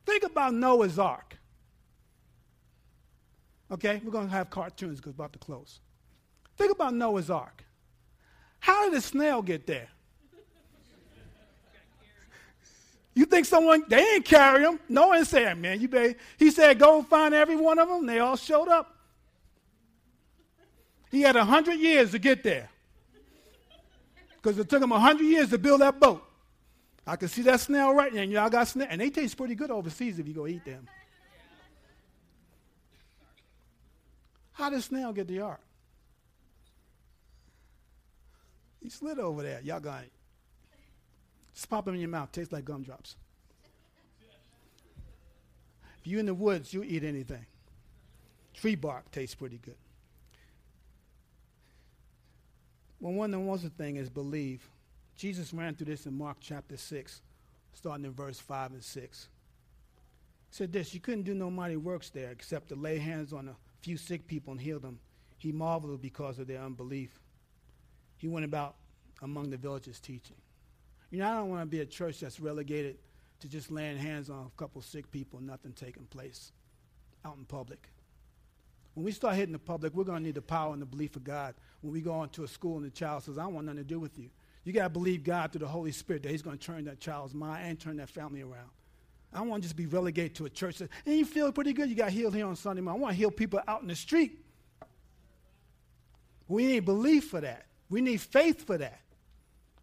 Think 0.05 0.23
about 0.23 0.53
Noah's 0.53 0.97
Ark. 0.97 1.37
Okay, 3.71 4.01
we're 4.03 4.11
going 4.11 4.27
to 4.27 4.33
have 4.33 4.49
cartoons 4.49 4.97
because 4.97 5.13
about 5.13 5.33
to 5.33 5.39
close. 5.39 5.79
Think 6.57 6.71
about 6.71 6.93
Noah's 6.93 7.29
Ark. 7.29 7.63
How 8.59 8.85
did 8.85 8.93
the 8.93 9.01
snail 9.01 9.41
get 9.41 9.65
there? 9.65 9.87
You 13.13 13.25
think 13.25 13.45
someone, 13.45 13.83
they 13.87 13.97
didn't 13.97 14.25
carry 14.25 14.63
him. 14.63 14.79
Noah 14.87 15.25
say, 15.25 15.53
man, 15.53 15.81
you 15.81 15.89
better. 15.89 16.15
He 16.37 16.49
said, 16.49 16.79
go 16.79 17.03
find 17.03 17.33
every 17.33 17.57
one 17.57 17.77
of 17.77 17.89
them. 17.89 18.05
They 18.05 18.19
all 18.19 18.37
showed 18.37 18.69
up. 18.69 18.95
He 21.11 21.21
had 21.21 21.35
100 21.35 21.73
years 21.73 22.11
to 22.11 22.19
get 22.19 22.41
there. 22.41 22.69
Because 24.41 24.57
it 24.57 24.69
took 24.69 24.81
him 24.81 24.89
100 24.89 25.21
years 25.23 25.49
to 25.49 25.57
build 25.57 25.81
that 25.81 25.99
boat. 25.99 26.23
I 27.05 27.17
can 27.17 27.27
see 27.27 27.41
that 27.43 27.59
snail 27.59 27.93
right 27.93 28.13
now. 28.13 28.21
Y'all 28.21 28.49
got 28.49 28.67
snail. 28.67 28.87
And 28.89 29.01
they 29.01 29.09
taste 29.09 29.35
pretty 29.37 29.53
good 29.53 29.69
overseas 29.69 30.17
if 30.17 30.27
you 30.27 30.33
go 30.33 30.47
eat 30.47 30.63
them. 30.63 30.87
How 34.53 34.69
did 34.69 34.81
snail 34.83 35.11
get 35.11 35.27
the 35.27 35.41
ark? 35.41 35.59
He 38.81 38.89
slid 38.89 39.19
over 39.19 39.43
there. 39.43 39.59
Y'all 39.63 39.79
got 39.79 40.03
it. 40.03 40.11
Just 41.53 41.69
pop 41.69 41.85
them 41.85 41.95
in 41.95 41.99
your 41.99 42.09
mouth. 42.09 42.31
Tastes 42.31 42.53
like 42.53 42.65
gumdrops. 42.65 43.15
If 45.99 46.07
you're 46.07 46.19
in 46.19 46.25
the 46.25 46.33
woods, 46.33 46.73
you 46.73 46.83
eat 46.83 47.03
anything. 47.03 47.45
Tree 48.53 48.75
bark 48.75 49.11
tastes 49.11 49.35
pretty 49.35 49.59
good. 49.63 49.75
Well, 53.01 53.13
one 53.13 53.31
the 53.31 53.39
most 53.39 53.65
thing 53.79 53.95
is 53.95 54.11
believe. 54.11 54.69
Jesus 55.17 55.53
ran 55.53 55.73
through 55.73 55.87
this 55.87 56.05
in 56.05 56.15
Mark 56.15 56.37
chapter 56.39 56.77
6, 56.77 57.21
starting 57.73 58.05
in 58.05 58.13
verse 58.13 58.39
5 58.39 58.73
and 58.73 58.83
6. 58.83 59.27
He 60.49 60.55
said 60.55 60.71
this, 60.71 60.93
you 60.93 60.99
couldn't 60.99 61.23
do 61.23 61.33
no 61.33 61.49
mighty 61.49 61.77
works 61.77 62.11
there 62.11 62.29
except 62.29 62.69
to 62.69 62.75
lay 62.75 62.99
hands 62.99 63.33
on 63.33 63.47
a 63.47 63.55
few 63.81 63.97
sick 63.97 64.27
people 64.27 64.51
and 64.51 64.61
heal 64.61 64.79
them. 64.79 64.99
He 65.37 65.51
marveled 65.51 65.99
because 65.99 66.37
of 66.37 66.45
their 66.45 66.61
unbelief. 66.61 67.19
He 68.17 68.27
went 68.27 68.45
about 68.45 68.75
among 69.23 69.49
the 69.49 69.57
villages 69.57 69.99
teaching. 69.99 70.37
You 71.09 71.19
know, 71.19 71.27
I 71.27 71.35
don't 71.37 71.49
want 71.49 71.63
to 71.63 71.65
be 71.65 71.79
a 71.79 71.85
church 71.85 72.19
that's 72.19 72.39
relegated 72.39 72.97
to 73.39 73.47
just 73.47 73.71
laying 73.71 73.97
hands 73.97 74.29
on 74.29 74.45
a 74.45 74.59
couple 74.59 74.79
sick 74.83 75.09
people 75.09 75.39
and 75.39 75.47
nothing 75.47 75.73
taking 75.73 76.05
place 76.05 76.51
out 77.25 77.35
in 77.35 77.45
public. 77.45 77.89
When 78.93 79.05
we 79.05 79.11
start 79.11 79.35
hitting 79.35 79.53
the 79.53 79.59
public, 79.59 79.93
we're 79.93 80.03
going 80.03 80.19
to 80.19 80.23
need 80.23 80.35
the 80.35 80.41
power 80.41 80.73
and 80.73 80.81
the 80.81 80.85
belief 80.85 81.15
of 81.15 81.23
God. 81.23 81.55
When 81.81 81.93
we 81.93 82.01
go 82.01 82.21
into 82.23 82.43
a 82.43 82.47
school 82.47 82.77
and 82.77 82.85
the 82.85 82.89
child 82.89 83.23
says, 83.23 83.37
I 83.37 83.45
want 83.45 83.65
nothing 83.65 83.77
to 83.77 83.83
do 83.83 83.99
with 83.99 84.19
you, 84.19 84.29
you 84.63 84.73
got 84.73 84.83
to 84.83 84.89
believe 84.89 85.23
God 85.23 85.51
through 85.51 85.59
the 85.59 85.67
Holy 85.67 85.91
Spirit 85.91 86.23
that 86.23 86.31
He's 86.31 86.41
going 86.41 86.57
to 86.57 86.63
turn 86.63 86.85
that 86.85 86.99
child's 86.99 87.33
mind 87.33 87.67
and 87.67 87.79
turn 87.79 87.97
that 87.97 88.09
family 88.09 88.41
around. 88.41 88.69
I 89.33 89.39
don't 89.39 89.47
want 89.47 89.63
to 89.63 89.69
just 89.69 89.77
be 89.77 89.85
relegated 89.85 90.35
to 90.35 90.45
a 90.45 90.49
church 90.49 90.79
that, 90.79 90.89
and 91.05 91.15
you 91.15 91.25
feel 91.25 91.51
pretty 91.51 91.71
good, 91.73 91.89
you 91.89 91.95
got 91.95 92.11
healed 92.11 92.35
here 92.35 92.45
on 92.45 92.55
Sunday 92.55 92.81
morning. 92.81 93.01
I 93.01 93.03
want 93.03 93.13
to 93.13 93.17
heal 93.17 93.31
people 93.31 93.61
out 93.67 93.81
in 93.81 93.87
the 93.87 93.95
street. 93.95 94.43
We 96.49 96.65
need 96.65 96.81
belief 96.81 97.29
for 97.29 97.39
that. 97.39 97.65
We 97.89 98.01
need 98.01 98.19
faith 98.19 98.67
for 98.67 98.77
that. 98.77 98.99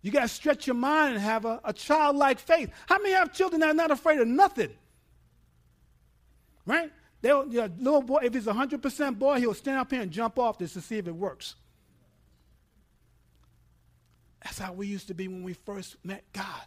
You 0.03 0.11
got 0.11 0.23
to 0.23 0.29
stretch 0.29 0.67
your 0.67 0.77
mind 0.77 1.15
and 1.15 1.23
have 1.23 1.47
a, 1.47 1.61
a 1.65 1.73
childlike 1.73 2.39
faith. 2.39 2.71
How 2.87 2.99
many 2.99 3.15
have 3.15 3.33
children 3.33 3.61
that 3.61 3.71
are 3.71 3.75
not 3.75 3.91
afraid 3.91 4.21
of 4.21 4.29
nothing? 4.29 4.71
Right? 6.67 6.93
Know, 7.23 7.43
little 7.43 8.03
boy, 8.03 8.21
if 8.23 8.35
he's 8.35 8.47
a 8.47 8.53
100% 8.53 9.19
boy, 9.19 9.41
he'll 9.41 9.55
stand 9.55 9.79
up 9.79 9.91
here 9.91 10.01
and 10.01 10.11
jump 10.11 10.39
off 10.39 10.59
this 10.59 10.75
to 10.75 10.81
see 10.81 10.99
if 10.99 11.09
it 11.09 11.15
works. 11.15 11.57
That's 14.45 14.59
how 14.59 14.73
we 14.73 14.87
used 14.87 15.09
to 15.09 15.15
be 15.15 15.27
when 15.27 15.43
we 15.43 15.55
first 15.55 15.97
met 16.05 16.25
God. 16.33 16.63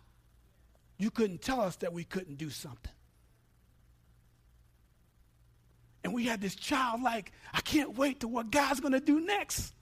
You 0.98 1.10
couldn't 1.10 1.42
tell 1.42 1.62
us 1.62 1.78
that 1.78 1.94
we 1.94 2.04
couldn't 2.04 2.38
do 2.38 2.50
something. 2.50 2.92
And 6.04 6.14
we 6.14 6.26
had 6.26 6.42
this 6.42 6.56
child 6.56 7.02
like, 7.02 7.32
I 7.54 7.62
can't 7.62 7.98
wait 7.98 8.20
to 8.22 8.28
what 8.28 8.52
God's 8.52 8.80
going 8.80 8.94
to 8.94 9.00
do 9.00 9.20
next. 9.22 9.74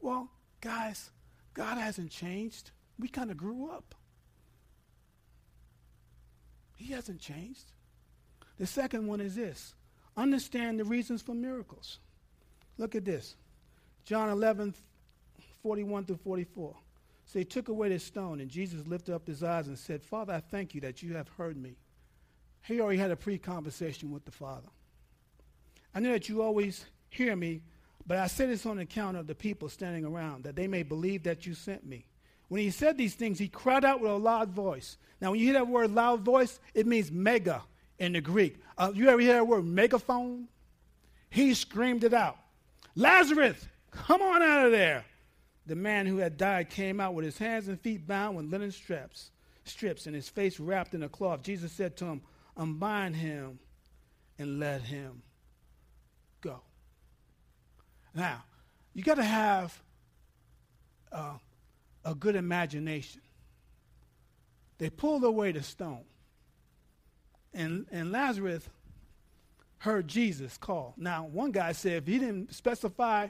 Well, 0.00 0.30
guys, 0.60 1.10
God 1.54 1.78
hasn't 1.78 2.10
changed. 2.10 2.70
We 2.98 3.08
kind 3.08 3.30
of 3.30 3.36
grew 3.36 3.70
up. 3.70 3.94
He 6.76 6.92
hasn't 6.92 7.20
changed. 7.20 7.72
The 8.58 8.66
second 8.66 9.06
one 9.06 9.20
is 9.20 9.34
this 9.34 9.74
understand 10.16 10.80
the 10.80 10.84
reasons 10.84 11.22
for 11.22 11.34
miracles. 11.34 11.98
Look 12.78 12.94
at 12.94 13.04
this 13.04 13.36
John 14.04 14.28
11, 14.28 14.74
41 15.62 16.04
through 16.04 16.16
44. 16.16 16.74
So 17.26 17.38
he 17.38 17.44
took 17.44 17.68
away 17.68 17.88
the 17.88 17.98
stone, 17.98 18.40
and 18.40 18.50
Jesus 18.50 18.86
lifted 18.86 19.14
up 19.14 19.26
his 19.26 19.42
eyes 19.42 19.66
and 19.66 19.78
said, 19.78 20.02
Father, 20.02 20.34
I 20.34 20.40
thank 20.40 20.74
you 20.74 20.80
that 20.82 21.02
you 21.02 21.14
have 21.14 21.28
heard 21.28 21.56
me. 21.56 21.76
He 22.66 22.80
already 22.80 22.98
had 22.98 23.10
a 23.10 23.16
pre 23.16 23.38
conversation 23.38 24.10
with 24.10 24.24
the 24.24 24.30
Father. 24.30 24.68
I 25.94 26.00
know 26.00 26.12
that 26.12 26.28
you 26.28 26.42
always 26.42 26.84
hear 27.08 27.34
me, 27.34 27.62
but 28.06 28.18
I 28.18 28.26
say 28.26 28.46
this 28.46 28.66
on 28.66 28.78
account 28.78 29.16
of 29.16 29.26
the 29.26 29.34
people 29.34 29.68
standing 29.68 30.04
around, 30.04 30.44
that 30.44 30.56
they 30.56 30.66
may 30.66 30.82
believe 30.82 31.22
that 31.22 31.46
you 31.46 31.54
sent 31.54 31.86
me. 31.86 32.06
When 32.48 32.60
he 32.60 32.70
said 32.70 32.98
these 32.98 33.14
things, 33.14 33.38
he 33.38 33.48
cried 33.48 33.84
out 33.84 34.00
with 34.00 34.10
a 34.10 34.16
loud 34.16 34.50
voice. 34.50 34.98
Now, 35.20 35.30
when 35.30 35.40
you 35.40 35.46
hear 35.46 35.54
that 35.54 35.68
word 35.68 35.92
loud 35.92 36.20
voice, 36.20 36.60
it 36.74 36.86
means 36.86 37.10
mega 37.10 37.62
in 37.98 38.12
the 38.12 38.20
Greek. 38.20 38.56
Uh, 38.76 38.92
you 38.94 39.08
ever 39.08 39.20
hear 39.20 39.36
the 39.36 39.44
word 39.44 39.64
megaphone? 39.64 40.48
He 41.30 41.54
screamed 41.54 42.04
it 42.04 42.14
out 42.14 42.36
Lazarus, 42.94 43.66
come 43.90 44.22
on 44.22 44.42
out 44.42 44.66
of 44.66 44.72
there. 44.72 45.04
The 45.66 45.74
man 45.74 46.06
who 46.06 46.18
had 46.18 46.36
died 46.36 46.68
came 46.70 47.00
out 47.00 47.14
with 47.14 47.24
his 47.24 47.38
hands 47.38 47.68
and 47.68 47.80
feet 47.80 48.06
bound 48.06 48.36
with 48.36 48.46
linen 48.46 48.70
straps, 48.70 49.30
strips, 49.64 50.06
and 50.06 50.14
his 50.14 50.28
face 50.28 50.60
wrapped 50.60 50.94
in 50.94 51.02
a 51.02 51.08
cloth. 51.08 51.42
Jesus 51.42 51.72
said 51.72 51.96
to 51.96 52.04
him, 52.04 52.22
Unbind 52.56 53.16
him 53.16 53.58
and 54.38 54.60
let 54.60 54.82
him 54.82 55.22
go. 56.40 56.60
Now, 58.14 58.44
you 58.92 59.02
got 59.02 59.16
to 59.16 59.24
have 59.24 59.82
uh, 61.10 61.34
a 62.04 62.14
good 62.14 62.36
imagination. 62.36 63.22
They 64.78 64.90
pulled 64.90 65.24
away 65.24 65.52
the 65.52 65.62
stone, 65.62 66.04
and, 67.54 67.86
and 67.90 68.12
Lazarus 68.12 68.68
heard 69.78 70.08
Jesus 70.08 70.56
call. 70.56 70.94
Now, 70.96 71.26
one 71.26 71.52
guy 71.52 71.72
said 71.72 71.92
if 71.94 72.06
he 72.06 72.18
didn't 72.18 72.54
specify 72.54 73.28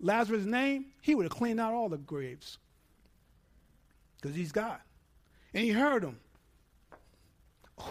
Lazarus' 0.00 0.44
name, 0.44 0.86
he 1.00 1.14
would 1.14 1.24
have 1.24 1.32
cleaned 1.32 1.60
out 1.60 1.72
all 1.72 1.88
the 1.88 1.96
graves 1.96 2.58
because 4.20 4.36
he's 4.36 4.52
God. 4.52 4.78
And 5.54 5.64
he 5.64 5.70
heard 5.70 6.02
him. 6.02 6.18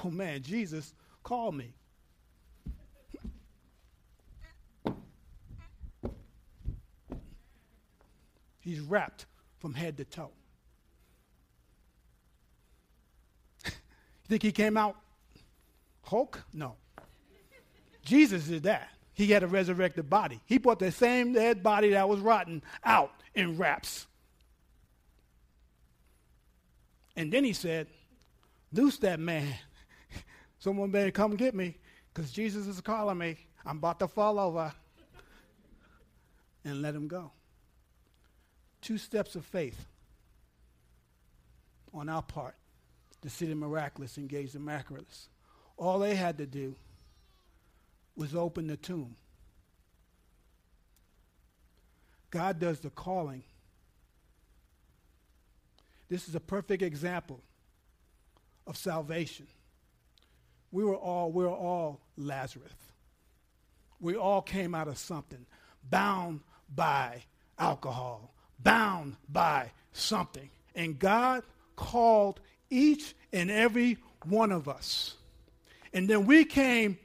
Oh 0.04 0.10
man, 0.10 0.42
Jesus 0.42 0.94
called 1.24 1.56
me. 1.56 1.74
He's 8.60 8.80
wrapped 8.80 9.26
from 9.58 9.74
head 9.74 9.98
to 9.98 10.06
toe. 10.06 10.30
you 13.66 13.72
think 14.28 14.44
he 14.44 14.52
came 14.52 14.78
out 14.78 14.96
Hulk? 16.04 16.44
No. 16.54 16.76
Jesus 18.04 18.46
did 18.46 18.64
that. 18.64 18.90
He 19.14 19.28
had 19.28 19.44
a 19.44 19.48
resurrected 19.48 20.10
body. 20.10 20.42
He 20.46 20.58
brought 20.58 20.80
the 20.80 20.92
same 20.92 21.34
dead 21.34 21.62
body 21.62 21.92
that 21.92 22.08
was 22.08 22.20
rotten 22.20 22.64
out 22.84 23.12
in 23.36 23.58
wraps. 23.58 24.08
And 27.16 27.32
then 27.32 27.44
he 27.44 27.54
said, 27.54 27.88
Loose 28.74 28.98
that 29.00 29.20
man. 29.20 29.54
Someone 30.60 30.92
better 30.92 31.12
come 31.12 31.36
get 31.36 31.54
me 31.54 31.78
because 32.14 32.32
Jesus 32.32 32.68
is 32.68 32.80
calling 32.80 33.18
me. 33.18 33.38
I'm 33.66 33.78
about 33.78 34.00
to 34.00 34.08
fall 34.08 34.40
over. 34.40 34.74
And 36.64 36.82
let 36.82 36.96
him 36.96 37.08
go. 37.08 37.32
Two 38.82 38.98
steps 38.98 39.36
of 39.36 39.46
faith 39.46 39.86
on 41.94 42.08
our 42.08 42.22
part 42.22 42.56
to 43.22 43.30
see 43.30 43.46
the 43.46 43.56
miraculous, 43.56 44.18
engage 44.18 44.54
the 44.54 44.60
miraculous. 44.60 45.28
All 45.82 45.98
they 45.98 46.14
had 46.14 46.38
to 46.38 46.46
do 46.46 46.76
was 48.16 48.36
open 48.36 48.68
the 48.68 48.78
tomb. 48.78 49.16
God 52.30 52.60
does 52.60 52.82
the 52.82 52.92
calling. 52.92 53.42
This 56.08 56.30
is 56.30 56.36
a 56.36 56.40
perfect 56.40 56.84
example 56.84 57.42
of 58.68 58.78
salvation. 58.78 59.48
We 60.72 60.84
were 60.84 60.96
all, 60.96 61.32
we 61.32 61.46
were 61.46 61.50
all 61.50 62.00
Lazarus. 62.16 62.76
We 64.00 64.16
all 64.16 64.44
came 64.44 64.76
out 64.76 64.88
of 64.88 65.00
something, 65.00 65.48
bound 65.90 66.42
by 66.76 67.24
alcohol, 67.58 68.36
bound 68.60 69.16
by 69.28 69.72
something. 69.94 70.52
And 70.76 71.00
God 71.00 71.42
called 71.76 72.40
each 72.70 73.16
and 73.34 73.50
every 73.50 73.98
one 74.26 74.52
of 74.52 74.70
us. 74.70 75.16
And 75.94 76.10
then 76.10 76.26
we 76.26 76.46
came 76.46 76.98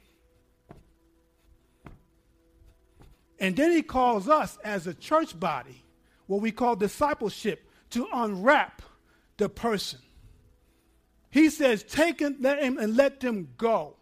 And 3.39 3.57
then 3.57 3.73
he 3.73 3.83
calls 3.83 4.29
us 4.29 4.59
as 4.65 4.87
a 4.87 4.95
church 4.95 5.39
body, 5.39 5.83
what 6.27 6.41
we 6.41 6.53
call 6.53 6.77
discipleship, 6.77 7.69
to 7.91 8.09
unwrap 8.13 8.83
the 9.37 9.49
person. 9.49 10.01
He 11.31 11.51
says, 11.51 11.83
Take 11.83 12.19
them 12.19 12.37
and 12.45 12.97
let 12.97 13.21
them 13.21 13.49
go. 13.59 13.97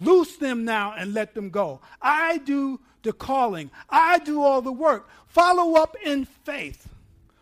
Loose 0.00 0.36
them 0.36 0.64
now 0.64 0.94
and 0.96 1.14
let 1.14 1.34
them 1.34 1.50
go. 1.50 1.80
I 2.00 2.38
do 2.38 2.80
the 3.02 3.12
calling, 3.12 3.70
I 3.88 4.18
do 4.18 4.42
all 4.42 4.62
the 4.62 4.72
work. 4.72 5.08
Follow 5.26 5.80
up 5.80 5.96
in 6.04 6.24
faith. 6.24 6.88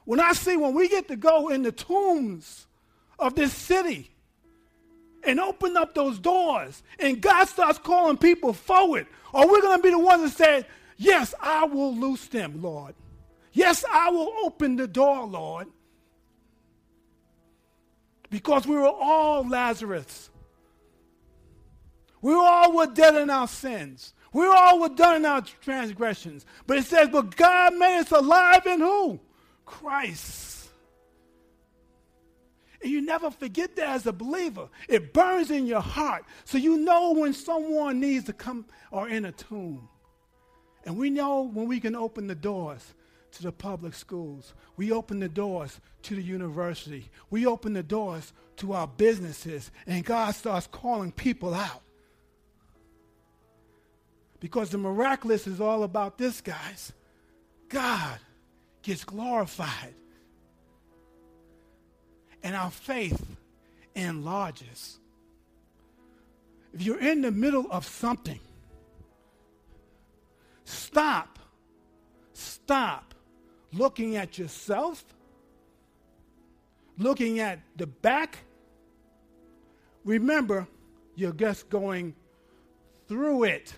When 0.05 0.21
I 0.21 0.33
see 0.33 0.57
when 0.57 0.75
we 0.75 0.89
get 0.89 1.09
to 1.09 1.17
go 1.17 1.49
in 1.49 1.63
the 1.63 1.73
tombs 1.73 2.67
of 3.19 3.35
this 3.35 3.53
city 3.53 4.11
and 5.25 5.41
open 5.41 5.77
up 5.77 5.95
those 5.95 6.19
doors, 6.19 6.83
and 6.99 7.21
God 7.21 7.47
starts 7.47 7.79
calling 7.79 8.17
people 8.17 8.53
forward, 8.53 9.07
are 9.33 9.47
we 9.47 9.61
going 9.61 9.79
to 9.79 9.83
be 9.83 9.91
the 9.91 9.99
ones 9.99 10.23
that 10.23 10.37
say, 10.37 10.67
Yes, 10.97 11.35
I 11.41 11.65
will 11.65 11.97
loose 11.97 12.27
them, 12.27 12.61
Lord. 12.61 12.95
Yes, 13.53 13.87
I 13.91 14.11
will 14.11 14.31
open 14.45 14.77
the 14.77 14.87
door, 14.87 15.27
Lord. 15.27 15.67
Because 18.29 18.67
we 18.67 18.77
were 18.77 18.87
all 18.87 19.49
Lazarus. 19.49 20.29
We 22.21 22.35
all 22.35 22.77
were 22.77 22.87
dead 22.87 23.15
in 23.15 23.31
our 23.31 23.49
sins. 23.49 24.13
We 24.35 24.45
all 24.47 24.79
were 24.79 24.91
done 24.91 25.17
in 25.17 25.25
our 25.25 25.41
transgressions. 25.41 26.45
But 26.67 26.77
it 26.77 26.85
says, 26.85 27.09
but 27.09 27.35
God 27.35 27.77
made 27.77 28.01
us 28.01 28.13
alive 28.13 28.67
in 28.67 28.81
who? 28.81 29.21
Christ. 29.65 30.60
And 32.83 32.91
you 32.91 33.01
never 33.01 33.31
forget 33.31 33.77
that 33.77 33.89
as 33.89 34.07
a 34.07 34.13
believer. 34.13 34.69
It 34.89 35.13
burns 35.13 35.51
in 35.51 35.67
your 35.67 35.81
heart. 35.81 36.25
So 36.45 36.59
you 36.59 36.79
know 36.79 37.13
when 37.13 37.35
someone 37.35 38.01
needs 38.01 38.25
to 38.27 38.33
come 38.33 38.65
or 38.91 39.09
in 39.09 39.25
a 39.25 39.33
tomb. 39.33 39.89
And 40.85 40.97
we 40.97 41.11
know 41.11 41.43
when 41.43 41.69
we 41.69 41.79
can 41.79 41.95
open 41.95 42.27
the 42.27 42.35
doors 42.35 42.95
to 43.33 43.43
the 43.43 43.53
public 43.53 43.95
schools, 43.95 44.55
we 44.77 44.93
open 44.93 45.21
the 45.21 45.29
doors 45.29 45.81
to 46.03 46.15
the 46.15 46.23
university, 46.23 47.11
we 47.29 47.47
open 47.47 47.75
the 47.75 47.83
doors 47.83 48.33
to 48.57 48.73
our 48.73 48.87
businesses, 48.87 49.71
and 49.87 50.05
God 50.05 50.35
starts 50.35 50.67
calling 50.67 51.13
people 51.13 51.55
out. 51.55 51.83
Because 54.41 54.71
the 54.71 54.79
miraculous 54.79 55.47
is 55.47 55.61
all 55.61 55.83
about 55.83 56.17
this, 56.17 56.41
guys. 56.41 56.93
God 57.69 58.19
gets 58.83 59.05
glorified. 59.05 59.95
And 62.43 62.57
our 62.57 62.71
faith 62.71 63.37
enlarges. 63.95 64.99
If 66.73 66.83
you're 66.83 67.01
in 67.01 67.23
the 67.23 67.31
middle 67.31 67.67
of 67.71 67.85
something, 67.85 68.41
Stop. 70.71 71.41
Stop 72.33 73.15
looking 73.73 74.17
at 74.17 74.39
yourself, 74.39 75.05
looking 76.97 77.41
at 77.41 77.59
the 77.77 77.89
back. 77.89 78.39
Remember, 80.05 80.69
you're 81.17 81.33
just 81.33 81.69
going 81.69 82.15
through 83.09 83.45
it. 83.45 83.75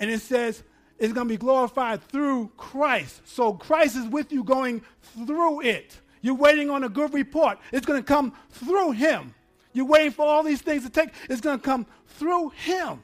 And 0.00 0.10
it 0.10 0.20
says 0.20 0.62
it's 0.98 1.12
going 1.12 1.28
to 1.28 1.32
be 1.34 1.36
glorified 1.36 2.02
through 2.02 2.52
Christ. 2.56 3.20
So 3.28 3.52
Christ 3.52 3.96
is 3.96 4.06
with 4.06 4.32
you 4.32 4.44
going 4.44 4.82
through 5.26 5.60
it. 5.60 6.00
You're 6.28 6.34
waiting 6.34 6.68
on 6.68 6.84
a 6.84 6.90
good 6.90 7.14
report. 7.14 7.58
It's 7.72 7.86
going 7.86 7.98
to 7.98 8.06
come 8.06 8.34
through 8.50 8.90
him. 8.90 9.34
You're 9.72 9.86
waiting 9.86 10.10
for 10.10 10.26
all 10.26 10.42
these 10.42 10.60
things 10.60 10.82
to 10.84 10.90
take. 10.90 11.08
It's 11.30 11.40
going 11.40 11.58
to 11.58 11.64
come 11.64 11.86
through 12.06 12.50
him. 12.50 13.02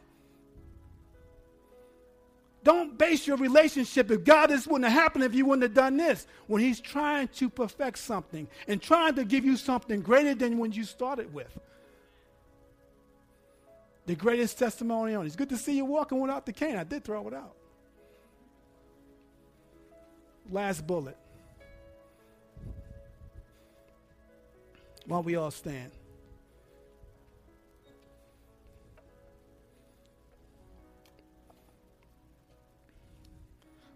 Don't 2.62 2.98
base 2.98 3.26
your 3.26 3.38
relationship 3.38 4.10
if 4.10 4.24
God, 4.24 4.50
this 4.50 4.66
wouldn't 4.66 4.90
have 4.90 5.02
happened 5.02 5.24
if 5.24 5.34
you 5.34 5.46
wouldn't 5.46 5.62
have 5.62 5.72
done 5.72 5.96
this. 5.96 6.26
When 6.48 6.60
He's 6.60 6.80
trying 6.80 7.28
to 7.28 7.48
perfect 7.48 7.96
something 7.96 8.46
and 8.68 8.82
trying 8.82 9.14
to 9.14 9.24
give 9.24 9.42
you 9.42 9.56
something 9.56 10.02
greater 10.02 10.34
than 10.34 10.58
when 10.58 10.72
you 10.72 10.84
started 10.84 11.32
with. 11.32 11.58
The 14.04 14.16
greatest 14.16 14.58
testimony 14.58 15.14
on. 15.14 15.24
It's 15.24 15.34
good 15.34 15.48
to 15.48 15.56
see 15.56 15.78
you 15.78 15.86
walking 15.86 16.20
without 16.20 16.44
the 16.44 16.52
cane. 16.52 16.76
I 16.76 16.84
did 16.84 17.04
throw 17.04 17.26
it 17.26 17.32
out. 17.32 17.54
Last 20.50 20.86
bullet. 20.86 21.16
Why 25.06 25.16
don't 25.16 25.24
we 25.24 25.36
all 25.36 25.50
stand? 25.50 25.92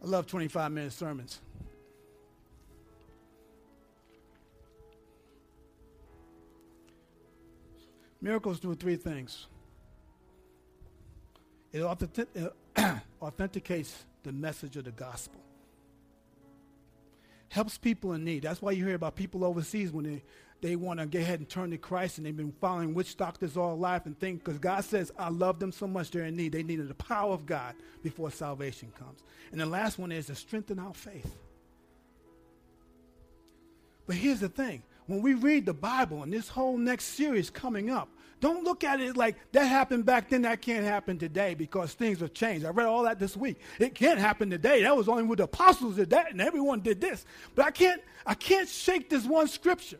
I 0.02 0.06
love 0.06 0.26
25 0.26 0.72
minute 0.72 0.92
sermons. 0.92 1.40
Miracles 8.20 8.58
do 8.60 8.74
three 8.74 8.96
things 8.96 9.46
it 11.72 11.82
authenticates 13.22 14.04
the 14.22 14.32
message 14.32 14.76
of 14.76 14.84
the 14.84 14.90
gospel, 14.90 15.40
helps 17.48 17.78
people 17.78 18.12
in 18.12 18.24
need. 18.24 18.42
That's 18.42 18.62
why 18.62 18.72
you 18.72 18.84
hear 18.84 18.94
about 18.94 19.16
people 19.16 19.44
overseas 19.44 19.90
when 19.92 20.04
they 20.04 20.22
they 20.60 20.74
want 20.74 20.98
to 20.98 21.06
get 21.06 21.22
ahead 21.22 21.38
and 21.38 21.48
turn 21.48 21.70
to 21.70 21.78
Christ 21.78 22.18
and 22.18 22.26
they've 22.26 22.36
been 22.36 22.54
following 22.60 22.92
witch 22.92 23.16
doctors 23.16 23.56
all 23.56 23.78
life 23.78 24.06
and 24.06 24.18
think 24.18 24.42
because 24.42 24.58
God 24.58 24.84
says, 24.84 25.12
I 25.18 25.28
love 25.28 25.60
them 25.60 25.70
so 25.70 25.86
much 25.86 26.10
they're 26.10 26.24
in 26.24 26.36
need. 26.36 26.52
They 26.52 26.64
needed 26.64 26.88
the 26.88 26.94
power 26.94 27.32
of 27.32 27.46
God 27.46 27.74
before 28.02 28.30
salvation 28.30 28.92
comes. 28.98 29.22
And 29.52 29.60
the 29.60 29.66
last 29.66 29.98
one 29.98 30.10
is 30.10 30.26
to 30.26 30.34
strengthen 30.34 30.78
our 30.78 30.94
faith. 30.94 31.36
But 34.06 34.16
here's 34.16 34.40
the 34.40 34.48
thing 34.48 34.82
when 35.06 35.22
we 35.22 35.34
read 35.34 35.64
the 35.64 35.74
Bible 35.74 36.22
and 36.22 36.32
this 36.32 36.48
whole 36.48 36.76
next 36.76 37.04
series 37.04 37.50
coming 37.50 37.90
up, 37.90 38.08
don't 38.40 38.64
look 38.64 38.82
at 38.82 39.00
it 39.00 39.16
like 39.16 39.36
that 39.52 39.64
happened 39.64 40.06
back 40.06 40.28
then, 40.28 40.42
that 40.42 40.60
can't 40.60 40.84
happen 40.84 41.18
today 41.18 41.54
because 41.54 41.92
things 41.92 42.20
have 42.20 42.34
changed. 42.34 42.66
I 42.66 42.70
read 42.70 42.86
all 42.86 43.04
that 43.04 43.18
this 43.18 43.36
week. 43.36 43.58
It 43.78 43.94
can't 43.94 44.18
happen 44.18 44.50
today. 44.50 44.82
That 44.82 44.96
was 44.96 45.08
only 45.08 45.24
with 45.24 45.38
the 45.38 45.44
apostles 45.44 45.96
did 45.96 46.10
that 46.10 46.32
and 46.32 46.40
everyone 46.40 46.80
did 46.80 47.00
this. 47.00 47.24
But 47.54 47.66
I 47.66 47.70
can't 47.70 48.02
I 48.26 48.34
can't 48.34 48.68
shake 48.68 49.08
this 49.08 49.24
one 49.24 49.46
scripture 49.46 49.98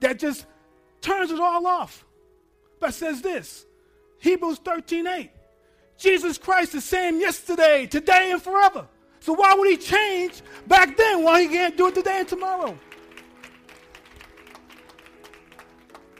that 0.00 0.18
just 0.18 0.46
turns 1.00 1.30
it 1.30 1.40
all 1.40 1.66
off. 1.66 2.04
But 2.80 2.94
says 2.94 3.22
this. 3.22 3.66
Hebrews 4.18 4.58
13, 4.58 5.06
8. 5.06 5.30
Jesus 5.96 6.38
Christ 6.38 6.74
is 6.74 6.84
same 6.84 7.20
yesterday, 7.20 7.86
today, 7.86 8.30
and 8.32 8.40
forever. 8.40 8.86
So 9.20 9.32
why 9.32 9.54
would 9.54 9.68
he 9.68 9.76
change 9.76 10.42
back 10.66 10.96
then 10.96 11.24
while 11.24 11.40
he 11.40 11.48
can't 11.48 11.76
do 11.76 11.88
it 11.88 11.94
today 11.94 12.20
and 12.20 12.28
tomorrow? 12.28 12.78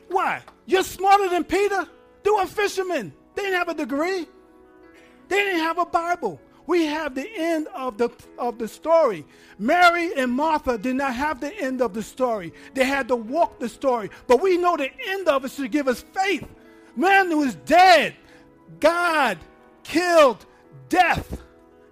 Why? 0.09 0.43
You're 0.67 0.83
smarter 0.83 1.29
than 1.29 1.45
Peter? 1.45 1.87
They 2.23 2.31
were 2.31 2.47
fishermen. 2.47 3.12
They 3.35 3.43
didn't 3.43 3.59
have 3.59 3.69
a 3.69 3.75
degree. 3.75 4.27
They 5.29 5.37
didn't 5.37 5.61
have 5.61 5.79
a 5.79 5.87
Bible. 5.87 6.41
We 6.68 6.85
have 6.85 7.14
the 7.14 7.26
end 7.35 7.66
of 7.74 7.96
the, 7.96 8.11
of 8.37 8.59
the 8.59 8.68
story. 8.68 9.24
Mary 9.59 10.12
and 10.14 10.31
Martha 10.31 10.76
did 10.76 10.96
not 10.96 11.14
have 11.14 11.40
the 11.40 11.52
end 11.59 11.81
of 11.81 11.94
the 11.94 12.02
story. 12.02 12.52
They 12.74 12.85
had 12.85 13.09
to 13.09 13.16
walk 13.16 13.59
the 13.59 13.70
story. 13.70 14.11
But 14.26 14.42
we 14.42 14.59
know 14.59 14.76
the 14.76 14.90
end 15.07 15.28
of 15.28 15.46
it 15.46 15.50
should 15.50 15.72
give 15.72 15.88
us 15.88 16.02
faith. 16.02 16.46
Man 16.94 17.31
who 17.31 17.42
is 17.42 17.54
dead, 17.64 18.16
God 18.81 19.38
killed 19.83 20.44
death. 20.90 21.40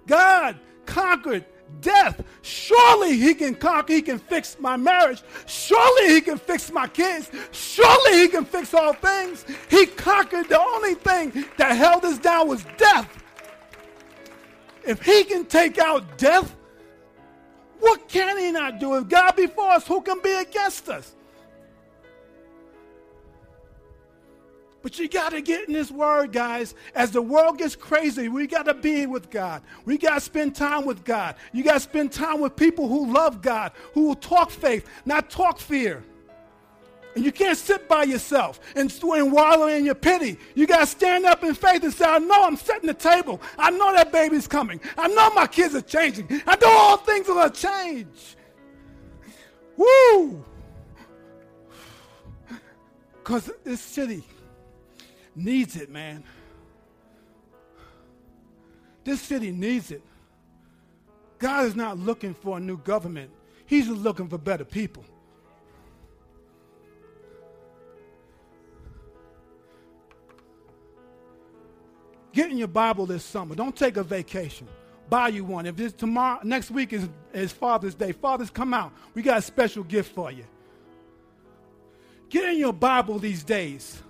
God 0.07 0.61
conquered 0.85 1.47
death. 1.81 2.23
Surely 2.43 3.17
he 3.17 3.33
can 3.33 3.55
conquer, 3.55 3.95
he 3.95 4.03
can 4.03 4.19
fix 4.19 4.59
my 4.61 4.77
marriage. 4.77 5.23
Surely 5.47 6.09
he 6.09 6.21
can 6.21 6.37
fix 6.37 6.71
my 6.71 6.87
kids. 6.87 7.31
Surely 7.51 8.19
he 8.19 8.29
can 8.29 8.45
fix 8.45 8.75
all 8.75 8.93
things. 8.93 9.47
He 9.71 9.87
conquered 9.87 10.51
the 10.51 10.61
only 10.61 10.97
thing 10.97 11.47
that 11.57 11.75
held 11.79 12.05
us 12.05 12.19
down 12.19 12.47
was 12.47 12.63
death. 12.77 13.23
If 14.87 15.03
he 15.03 15.25
can 15.25 15.45
take 15.47 15.79
out 15.79 16.17
death, 16.19 16.55
what 17.81 18.09
can 18.09 18.39
he 18.39 18.53
not 18.53 18.79
do? 18.79 18.95
If 18.95 19.09
God 19.09 19.37
be 19.37 19.47
for 19.47 19.71
us, 19.71 19.87
who 19.87 20.01
can 20.01 20.21
be 20.23 20.33
against 20.33 20.89
us? 20.89 21.15
But 24.87 25.01
you 25.01 25.09
got 25.09 25.33
to 25.33 25.41
get 25.41 25.67
in 25.67 25.75
this 25.75 25.91
word, 25.91 26.31
guys. 26.31 26.77
As 26.95 27.11
the 27.11 27.21
world 27.21 27.59
gets 27.59 27.75
crazy, 27.75 28.29
we 28.29 28.47
got 28.47 28.67
to 28.67 28.75
be 28.75 29.07
with 29.07 29.31
God. 29.31 29.63
We 29.85 29.99
got 29.99 30.15
to 30.15 30.21
spend 30.21 30.55
time 30.55 30.87
with 30.87 31.05
God. 31.05 31.35
You 31.53 31.65
got 31.65 31.75
to 31.75 31.81
spend 31.81 32.13
time 32.13 32.41
with 32.41 32.55
people 32.55 32.87
who 32.87 33.13
love 33.13 33.43
God, 33.43 33.73
who 33.95 34.07
will 34.07 34.15
talk 34.15 34.51
faith, 34.51 34.87
not 35.05 35.29
talk 35.29 35.59
fear. 35.59 36.05
And 37.17 37.25
you 37.25 37.33
can't 37.33 37.57
sit 37.57 37.89
by 37.89 38.03
yourself 38.03 38.61
and, 38.77 38.93
and 39.03 39.33
wallow 39.33 39.69
in 39.69 39.87
your 39.87 39.95
pity. 39.95 40.37
You 40.55 40.67
got 40.67 40.81
to 40.81 40.87
stand 40.87 41.25
up 41.25 41.43
in 41.43 41.55
faith 41.55 41.83
and 41.83 41.93
say, 41.93 42.05
I 42.05 42.19
know 42.19 42.45
I'm 42.45 42.57
setting 42.57 42.89
the 42.89 42.95
table. 42.95 43.41
I 43.59 43.71
know 43.71 43.95
that 43.95 44.13
baby's 44.13 44.47
coming. 44.47 44.83
I 44.99 45.09
know 45.09 45.31
my 45.31 45.47
kids 45.47 45.75
are 45.75 45.81
changing. 45.81 46.29
I 46.47 46.57
know 46.57 46.69
all 46.69 46.99
things 46.99 47.27
are 47.31 47.33
going 47.33 47.51
to 47.51 47.59
change. 47.59 48.37
Woo! 49.79 50.45
Because 53.15 53.51
this 53.65 53.81
city 53.81 54.23
needs 55.35 55.75
it, 55.77 55.91
man. 55.91 56.23
This 59.05 59.23
city 59.23 59.53
needs 59.53 59.91
it. 59.91 60.03
God 61.39 61.65
is 61.65 61.75
not 61.75 61.99
looking 61.99 62.35
for 62.35 62.59
a 62.59 62.61
new 62.61 62.77
government, 62.77 63.31
He's 63.65 63.89
looking 63.89 64.29
for 64.29 64.37
better 64.37 64.67
people. 64.67 65.07
Get 72.37 72.51
in 72.51 72.59
your 72.59 72.69
Bible 72.69 73.07
this 73.07 73.25
summer. 73.25 73.55
Don't 73.55 73.75
take 73.75 73.97
a 73.97 74.03
vacation. 74.03 74.69
Buy 75.09 75.29
you 75.29 75.43
one. 75.43 75.65
If 75.65 75.77
this 75.77 75.95
tomorrow, 75.95 76.39
next 76.45 76.71
week 76.71 76.93
is, 76.93 77.09
is 77.33 77.51
Father's 77.51 77.95
Day, 77.95 78.13
fathers, 78.13 78.51
come 78.51 78.75
out. 78.75 78.93
We 79.15 79.23
got 79.23 79.39
a 79.39 79.41
special 79.41 79.83
gift 79.83 80.15
for 80.15 80.31
you. 80.31 80.45
Get 82.29 82.45
in 82.53 82.59
your 82.59 82.75
Bible 82.75 83.19
these 83.19 83.43
days 83.43 84.03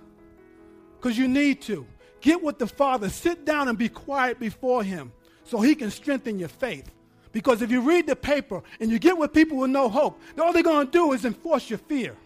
because 0.97 1.17
you 1.17 1.29
need 1.29 1.61
to. 1.61 1.87
Get 2.19 2.43
with 2.43 2.59
the 2.59 2.67
Father, 2.67 3.07
sit 3.07 3.45
down 3.45 3.69
and 3.69 3.77
be 3.77 3.87
quiet 3.87 4.41
before 4.41 4.83
Him 4.83 5.13
so 5.45 5.61
He 5.61 5.73
can 5.73 5.89
strengthen 5.89 6.37
your 6.37 6.49
faith. 6.49 6.91
Because 7.31 7.61
if 7.61 7.71
you 7.71 7.79
read 7.79 8.07
the 8.07 8.15
paper 8.17 8.61
and 8.81 8.91
you 8.91 8.99
get 8.99 9.17
with 9.17 9.31
people 9.31 9.55
with 9.55 9.71
no 9.71 9.87
hope, 9.87 10.19
all 10.37 10.51
they're 10.51 10.63
going 10.63 10.87
to 10.87 10.91
do 10.91 11.13
is 11.13 11.23
enforce 11.23 11.69
your 11.69 11.79
fear. 11.79 12.17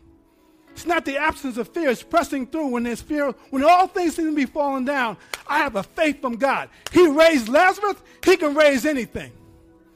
It's 0.74 0.86
not 0.86 1.06
the 1.06 1.18
absence 1.18 1.58
of 1.58 1.68
fear, 1.68 1.90
it's 1.90 2.04
pressing 2.04 2.48
through 2.48 2.68
when 2.68 2.84
there's 2.84 3.02
fear, 3.02 3.34
when 3.50 3.64
all 3.64 3.88
things 3.88 4.16
seem 4.16 4.28
to 4.28 4.36
be 4.36 4.46
falling 4.46 4.86
down. 4.86 5.18
I 5.48 5.60
have 5.60 5.76
a 5.76 5.84
faith 5.84 6.22
from 6.22 6.38
God. 6.38 6.70
He 6.92 7.08
raised 7.08 7.50
Lazarus, 7.50 7.98
He 8.24 8.38
can 8.38 8.56
raise 8.56 8.86
anything. 8.86 9.32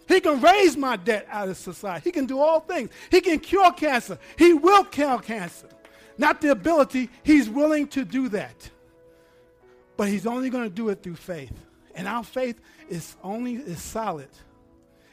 He 0.08 0.20
can 0.20 0.40
raise 0.40 0.78
my 0.78 0.98
debt 0.98 1.28
out 1.32 1.50
of 1.50 1.58
society. 1.58 2.04
He 2.04 2.12
can 2.12 2.28
do 2.28 2.40
all 2.40 2.60
things. 2.60 2.92
He 3.10 3.22
can 3.22 3.40
cure 3.40 3.72
cancer. 3.72 4.20
He 4.38 4.54
will 4.54 4.84
cure 4.84 5.18
cancer. 5.18 5.68
Not 6.18 6.42
the 6.42 6.52
ability, 6.52 7.10
He's 7.24 7.50
willing 7.50 7.88
to 7.88 8.06
do 8.06 8.30
that. 8.30 8.70
But 9.98 10.10
he's 10.10 10.26
only 10.26 10.50
going 10.50 10.66
to 10.66 10.70
do 10.70 10.90
it 10.90 11.02
through 11.02 11.16
faith. 11.16 11.54
And 11.96 12.08
our 12.08 12.24
faith 12.24 12.60
is 12.90 13.16
only 13.24 13.56
as 13.64 13.82
solid 13.82 14.28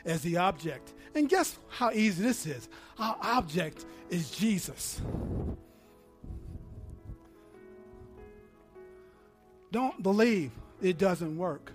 as 0.05 0.23
the 0.23 0.39
object. 0.39 0.93
And 1.15 1.29
guess 1.29 1.59
how 1.69 1.91
easy 1.93 2.23
this 2.23 2.47
is? 2.47 2.69
Our 2.99 3.17
object 3.23 3.85
is 4.13 4.31
Jesus. 4.31 5.01
Don't 9.71 10.03
believe 10.03 10.53
it 10.83 10.99
doesn't 10.99 11.37
work. 11.37 11.73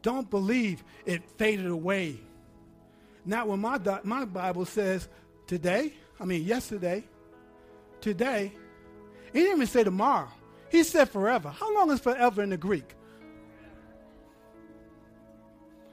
Don't 0.00 0.30
believe 0.30 0.82
it 1.04 1.22
faded 1.36 1.66
away. 1.66 2.18
Not 3.26 3.46
when 3.46 3.60
my, 3.60 3.78
my 4.04 4.24
Bible 4.24 4.64
says 4.64 5.08
today, 5.46 5.92
I 6.18 6.24
mean 6.24 6.44
yesterday, 6.44 7.04
today. 8.00 8.52
He 9.32 9.40
didn't 9.40 9.56
even 9.56 9.66
say 9.66 9.84
tomorrow. 9.84 10.28
He 10.70 10.82
said 10.82 11.10
forever. 11.10 11.50
How 11.50 11.74
long 11.74 11.90
is 11.90 12.00
forever 12.00 12.42
in 12.42 12.50
the 12.50 12.56
Greek? 12.56 12.94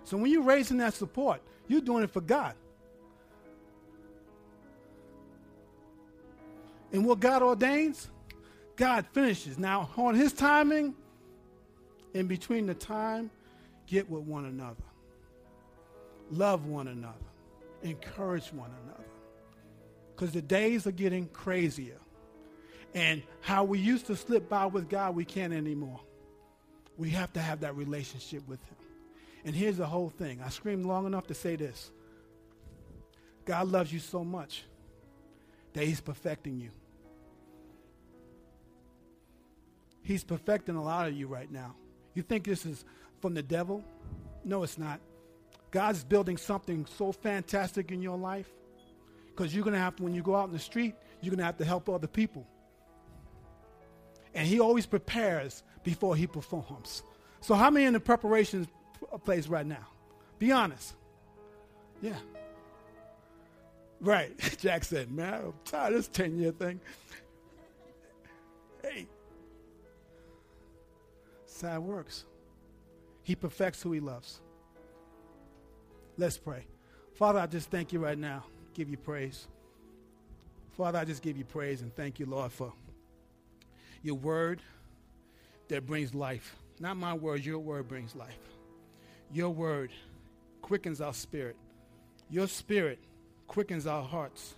So 0.06 0.16
when 0.16 0.32
you're 0.32 0.44
raising 0.44 0.78
that 0.78 0.94
support, 0.94 1.42
you're 1.68 1.82
doing 1.82 2.06
it 2.06 2.12
for 2.12 2.22
God. 2.22 2.56
And 6.94 7.06
what 7.06 7.20
God 7.20 7.42
ordains, 7.42 8.08
God 8.76 9.06
finishes. 9.12 9.58
Now, 9.58 9.90
on 9.98 10.16
His 10.16 10.32
timing, 10.32 10.94
in 12.14 12.28
between 12.28 12.68
the 12.68 12.76
time, 12.76 13.32
get 13.88 14.10
with 14.10 14.24
one 14.24 14.46
another. 14.46 14.84
Love 16.30 16.66
one 16.68 16.88
another. 16.88 17.14
Encourage 17.82 18.54
one 18.54 18.72
another. 18.86 19.04
Because 20.16 20.32
the 20.32 20.42
days 20.42 20.86
are 20.88 20.92
getting 20.92 21.28
crazier. 21.28 22.00
And 22.94 23.24
how 23.42 23.64
we 23.64 23.80
used 23.80 24.06
to 24.08 24.16
slip 24.16 24.48
by 24.48 24.68
with 24.68 24.88
God, 24.88 25.16
we 25.16 25.26
can't 25.26 25.52
anymore. 25.52 26.00
We 26.96 27.10
have 27.10 27.34
to 27.34 27.40
have 27.40 27.62
that 27.62 27.76
relationship 27.76 28.48
with 28.48 28.64
Him. 28.66 28.78
And 29.46 29.56
here's 29.56 29.78
the 29.78 29.88
whole 29.88 30.10
thing. 30.10 30.42
I 30.46 30.50
screamed 30.50 30.86
long 30.86 31.08
enough 31.08 31.28
to 31.28 31.34
say 31.34 31.56
this 31.56 31.92
God 33.46 33.68
loves 33.68 33.92
you 33.92 34.00
so 34.00 34.24
much 34.24 34.64
that 35.74 35.86
He's 35.86 36.00
perfecting 36.00 36.60
you. 36.60 36.70
He's 40.04 40.24
perfecting 40.24 40.76
a 40.76 40.84
lot 40.84 41.08
of 41.08 41.14
you 41.14 41.28
right 41.28 41.52
now. 41.52 41.76
You 42.14 42.22
think 42.22 42.44
this 42.44 42.66
is 42.66 42.86
from 43.22 43.34
the 43.34 43.42
devil? 43.42 43.84
No, 44.44 44.64
it's 44.64 44.78
not. 44.78 45.00
God's 45.72 46.04
building 46.04 46.38
something 46.38 46.86
so 46.98 47.12
fantastic 47.12 47.92
in 47.92 48.02
your 48.02 48.18
life 48.18 48.48
because 49.30 49.56
you're 49.56 49.64
going 49.64 49.74
to 49.74 49.80
have 49.80 49.96
to, 49.96 50.04
when 50.04 50.14
you 50.14 50.22
go 50.22 50.36
out 50.36 50.48
in 50.48 50.54
the 50.54 50.60
street, 50.60 50.94
you're 51.22 51.32
going 51.32 51.40
to 51.40 51.46
have 51.46 51.58
to 51.58 51.66
help 51.66 51.90
other 51.90 52.08
people. 52.08 52.46
And 54.36 54.48
he 54.48 54.60
always 54.60 54.86
prepares 54.86 55.64
before 55.84 56.16
he 56.16 56.28
performs. 56.28 57.04
So, 57.42 57.56
how 57.56 57.70
many 57.70 57.86
in 57.86 57.94
the 57.94 58.00
preparation 58.00 58.68
place 59.26 59.48
right 59.48 59.66
now? 59.66 59.88
Be 60.40 60.52
honest. 60.52 60.96
Yeah. 62.02 62.18
Right. 64.00 64.38
Jack 64.60 64.84
said, 64.84 65.12
man, 65.12 65.34
I'm 65.34 65.54
tired 65.66 65.94
of 65.94 66.00
this 66.00 66.08
10 66.10 66.38
year 66.38 66.52
thing. 66.52 66.80
Hey, 68.82 69.08
That's 71.54 71.72
how 71.72 71.76
it 71.76 71.84
works. 71.84 72.26
He 73.22 73.36
perfects 73.36 73.80
who 73.84 73.92
he 73.92 74.00
loves. 74.00 74.42
Let's 76.18 76.36
pray. 76.36 76.66
Father, 77.14 77.40
I 77.40 77.46
just 77.46 77.70
thank 77.70 77.94
you 77.94 78.00
right 78.00 78.18
now. 78.18 78.44
Give 78.74 78.90
you 78.90 78.98
praise. 78.98 79.48
Father, 80.72 80.98
I 80.98 81.06
just 81.06 81.22
give 81.22 81.38
you 81.38 81.46
praise 81.46 81.84
and 81.84 81.96
thank 81.96 82.20
you, 82.20 82.26
Lord, 82.26 82.52
for 82.52 82.74
your 84.02 84.16
word 84.16 84.64
that 85.68 85.86
brings 85.86 86.16
life. 86.16 86.56
Not 86.80 86.98
my 86.98 87.14
word, 87.14 87.46
your 87.46 87.60
word 87.60 87.88
brings 87.88 88.16
life. 88.16 88.40
Your 89.32 89.52
word 89.52 89.92
quickens 90.64 91.02
our 91.02 91.14
spirit. 91.14 91.56
Your 92.32 92.48
spirit 92.48 92.98
quickens 93.48 93.86
our 93.86 94.02
hearts. 94.02 94.56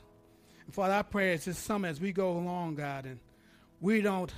And 0.66 0.74
Father, 0.74 0.94
I 0.94 1.02
pray 1.02 1.34
as 1.34 1.44
this 1.44 1.58
summer, 1.58 1.90
as 1.90 2.00
we 2.00 2.14
go 2.14 2.32
along, 2.32 2.76
God, 2.76 3.04
and 3.04 3.20
we 3.82 4.00
don't 4.00 4.34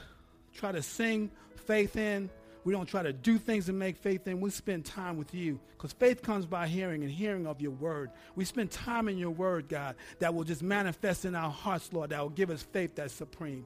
try 0.56 0.72
to 0.72 0.82
sing 0.82 1.30
faith 1.68 1.96
in, 1.96 2.32
we 2.68 2.74
don't 2.74 2.86
try 2.86 3.02
to 3.02 3.14
do 3.14 3.38
things 3.38 3.68
to 3.68 3.72
make 3.72 3.96
faith 3.96 4.28
in. 4.28 4.42
We 4.42 4.50
spend 4.50 4.84
time 4.84 5.16
with 5.16 5.34
you 5.34 5.58
because 5.72 5.94
faith 5.94 6.22
comes 6.22 6.46
by 6.46 6.68
hearing 6.68 7.02
and 7.02 7.10
hearing 7.10 7.48
of 7.48 7.62
your 7.62 7.72
word. 7.72 8.12
We 8.36 8.44
spend 8.44 8.72
time 8.72 9.08
in 9.08 9.18
your 9.18 9.30
word, 9.30 9.70
God, 9.70 9.96
that 10.20 10.34
will 10.34 10.44
just 10.44 10.62
manifest 10.62 11.24
in 11.24 11.34
our 11.34 11.50
hearts, 11.50 11.94
Lord, 11.94 12.10
that 12.10 12.22
will 12.22 12.28
give 12.28 12.50
us 12.50 12.64
faith 12.64 12.96
that's 12.96 13.14
supreme. 13.14 13.66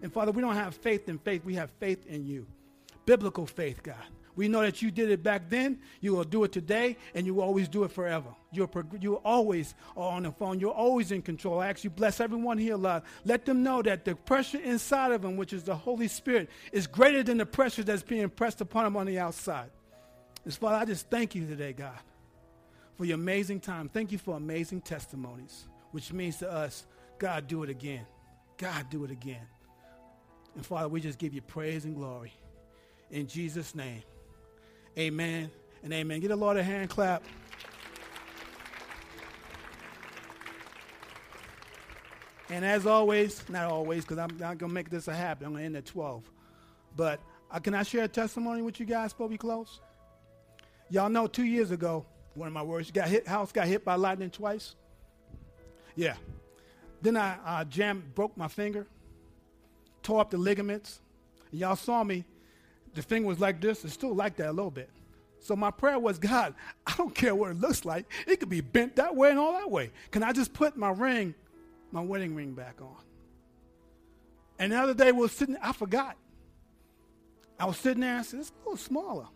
And 0.00 0.12
Father, 0.12 0.30
we 0.30 0.42
don't 0.42 0.54
have 0.54 0.76
faith 0.76 1.08
in 1.08 1.18
faith, 1.18 1.44
we 1.44 1.54
have 1.54 1.70
faith 1.80 2.06
in 2.06 2.24
you. 2.24 2.46
Biblical 3.04 3.46
faith, 3.46 3.82
God. 3.82 3.96
We 4.36 4.48
know 4.48 4.60
that 4.60 4.82
you 4.82 4.90
did 4.90 5.10
it 5.10 5.22
back 5.22 5.48
then. 5.48 5.80
You 6.00 6.14
will 6.14 6.24
do 6.24 6.44
it 6.44 6.52
today, 6.52 6.98
and 7.14 7.26
you 7.26 7.34
will 7.34 7.42
always 7.42 7.68
do 7.68 7.84
it 7.84 7.90
forever. 7.90 8.28
You're, 8.52 8.68
you're 9.00 9.22
always 9.24 9.74
on 9.96 10.24
the 10.24 10.30
phone. 10.30 10.60
You're 10.60 10.74
always 10.74 11.10
in 11.10 11.22
control. 11.22 11.60
I 11.60 11.68
ask 11.68 11.82
you, 11.82 11.90
bless 11.90 12.20
everyone 12.20 12.58
here, 12.58 12.76
Lord. 12.76 13.02
Let 13.24 13.46
them 13.46 13.62
know 13.62 13.80
that 13.82 14.04
the 14.04 14.14
pressure 14.14 14.58
inside 14.58 15.12
of 15.12 15.22
them, 15.22 15.38
which 15.38 15.54
is 15.54 15.64
the 15.64 15.74
Holy 15.74 16.06
Spirit, 16.06 16.50
is 16.70 16.86
greater 16.86 17.22
than 17.22 17.38
the 17.38 17.46
pressure 17.46 17.82
that's 17.82 18.02
being 18.02 18.28
pressed 18.28 18.60
upon 18.60 18.84
them 18.84 18.96
on 18.96 19.06
the 19.06 19.18
outside. 19.18 19.70
And 20.44 20.52
Father, 20.52 20.76
I 20.76 20.84
just 20.84 21.08
thank 21.08 21.34
you 21.34 21.46
today, 21.46 21.72
God, 21.72 21.98
for 22.96 23.06
your 23.06 23.16
amazing 23.16 23.60
time. 23.60 23.88
Thank 23.88 24.12
you 24.12 24.18
for 24.18 24.36
amazing 24.36 24.82
testimonies, 24.82 25.66
which 25.92 26.12
means 26.12 26.36
to 26.38 26.52
us, 26.52 26.86
God, 27.18 27.48
do 27.48 27.62
it 27.62 27.70
again. 27.70 28.06
God, 28.58 28.90
do 28.90 29.04
it 29.04 29.10
again. 29.10 29.46
And 30.54 30.64
Father, 30.64 30.88
we 30.88 31.00
just 31.00 31.18
give 31.18 31.32
you 31.32 31.40
praise 31.40 31.86
and 31.86 31.94
glory. 31.94 32.32
In 33.10 33.26
Jesus' 33.26 33.74
name. 33.74 34.02
Amen 34.98 35.50
and 35.82 35.92
amen. 35.92 36.20
Get 36.20 36.30
a 36.30 36.36
Lord 36.36 36.56
a 36.56 36.62
hand 36.62 36.88
clap. 36.88 37.22
And 42.48 42.64
as 42.64 42.86
always, 42.86 43.42
not 43.48 43.64
always, 43.64 44.04
because 44.04 44.18
I'm 44.18 44.36
not 44.38 44.56
going 44.56 44.70
to 44.70 44.74
make 44.74 44.88
this 44.88 45.08
a 45.08 45.14
habit. 45.14 45.44
I'm 45.44 45.52
going 45.52 45.62
to 45.62 45.66
end 45.66 45.76
at 45.76 45.84
12. 45.84 46.22
But 46.96 47.20
uh, 47.50 47.58
can 47.58 47.74
I 47.74 47.82
share 47.82 48.04
a 48.04 48.08
testimony 48.08 48.62
with 48.62 48.80
you 48.80 48.86
guys 48.86 49.12
before 49.12 49.26
we 49.26 49.36
close? 49.36 49.80
Y'all 50.88 51.10
know 51.10 51.26
two 51.26 51.44
years 51.44 51.72
ago, 51.72 52.06
one 52.34 52.46
of 52.46 52.54
my 52.54 52.62
words, 52.62 52.90
got 52.90 53.08
hit, 53.08 53.26
house 53.26 53.52
got 53.52 53.66
hit 53.66 53.84
by 53.84 53.96
lightning 53.96 54.30
twice. 54.30 54.76
Yeah. 55.96 56.14
Then 57.02 57.16
I 57.16 57.36
uh, 57.44 57.64
jammed, 57.64 58.14
broke 58.14 58.36
my 58.36 58.48
finger, 58.48 58.86
tore 60.02 60.20
up 60.20 60.30
the 60.30 60.38
ligaments. 60.38 61.00
Y'all 61.50 61.76
saw 61.76 62.02
me 62.02 62.24
the 62.96 63.02
finger 63.02 63.28
was 63.28 63.38
like 63.38 63.60
this. 63.60 63.84
It's 63.84 63.94
still 63.94 64.14
like 64.14 64.36
that 64.36 64.48
a 64.48 64.52
little 64.52 64.70
bit. 64.70 64.90
So 65.38 65.54
my 65.54 65.70
prayer 65.70 65.98
was, 65.98 66.18
God, 66.18 66.54
I 66.86 66.94
don't 66.96 67.14
care 67.14 67.34
what 67.34 67.52
it 67.52 67.60
looks 67.60 67.84
like. 67.84 68.06
It 68.26 68.40
could 68.40 68.48
be 68.48 68.60
bent 68.62 68.96
that 68.96 69.14
way 69.14 69.30
and 69.30 69.38
all 69.38 69.52
that 69.52 69.70
way. 69.70 69.92
Can 70.10 70.22
I 70.22 70.32
just 70.32 70.52
put 70.52 70.76
my 70.76 70.90
ring, 70.90 71.34
my 71.92 72.00
wedding 72.00 72.34
ring 72.34 72.52
back 72.52 72.80
on? 72.80 72.96
And 74.58 74.72
the 74.72 74.76
other 74.76 74.94
day 74.94 75.12
we 75.12 75.20
was 75.20 75.32
sitting, 75.32 75.56
I 75.62 75.72
forgot. 75.72 76.16
I 77.60 77.66
was 77.66 77.76
sitting 77.76 78.00
there 78.00 78.10
and 78.10 78.20
I 78.20 78.22
said, 78.22 78.40
it's 78.40 78.50
a 78.50 78.68
little 78.68 78.76
smaller. 78.76 79.26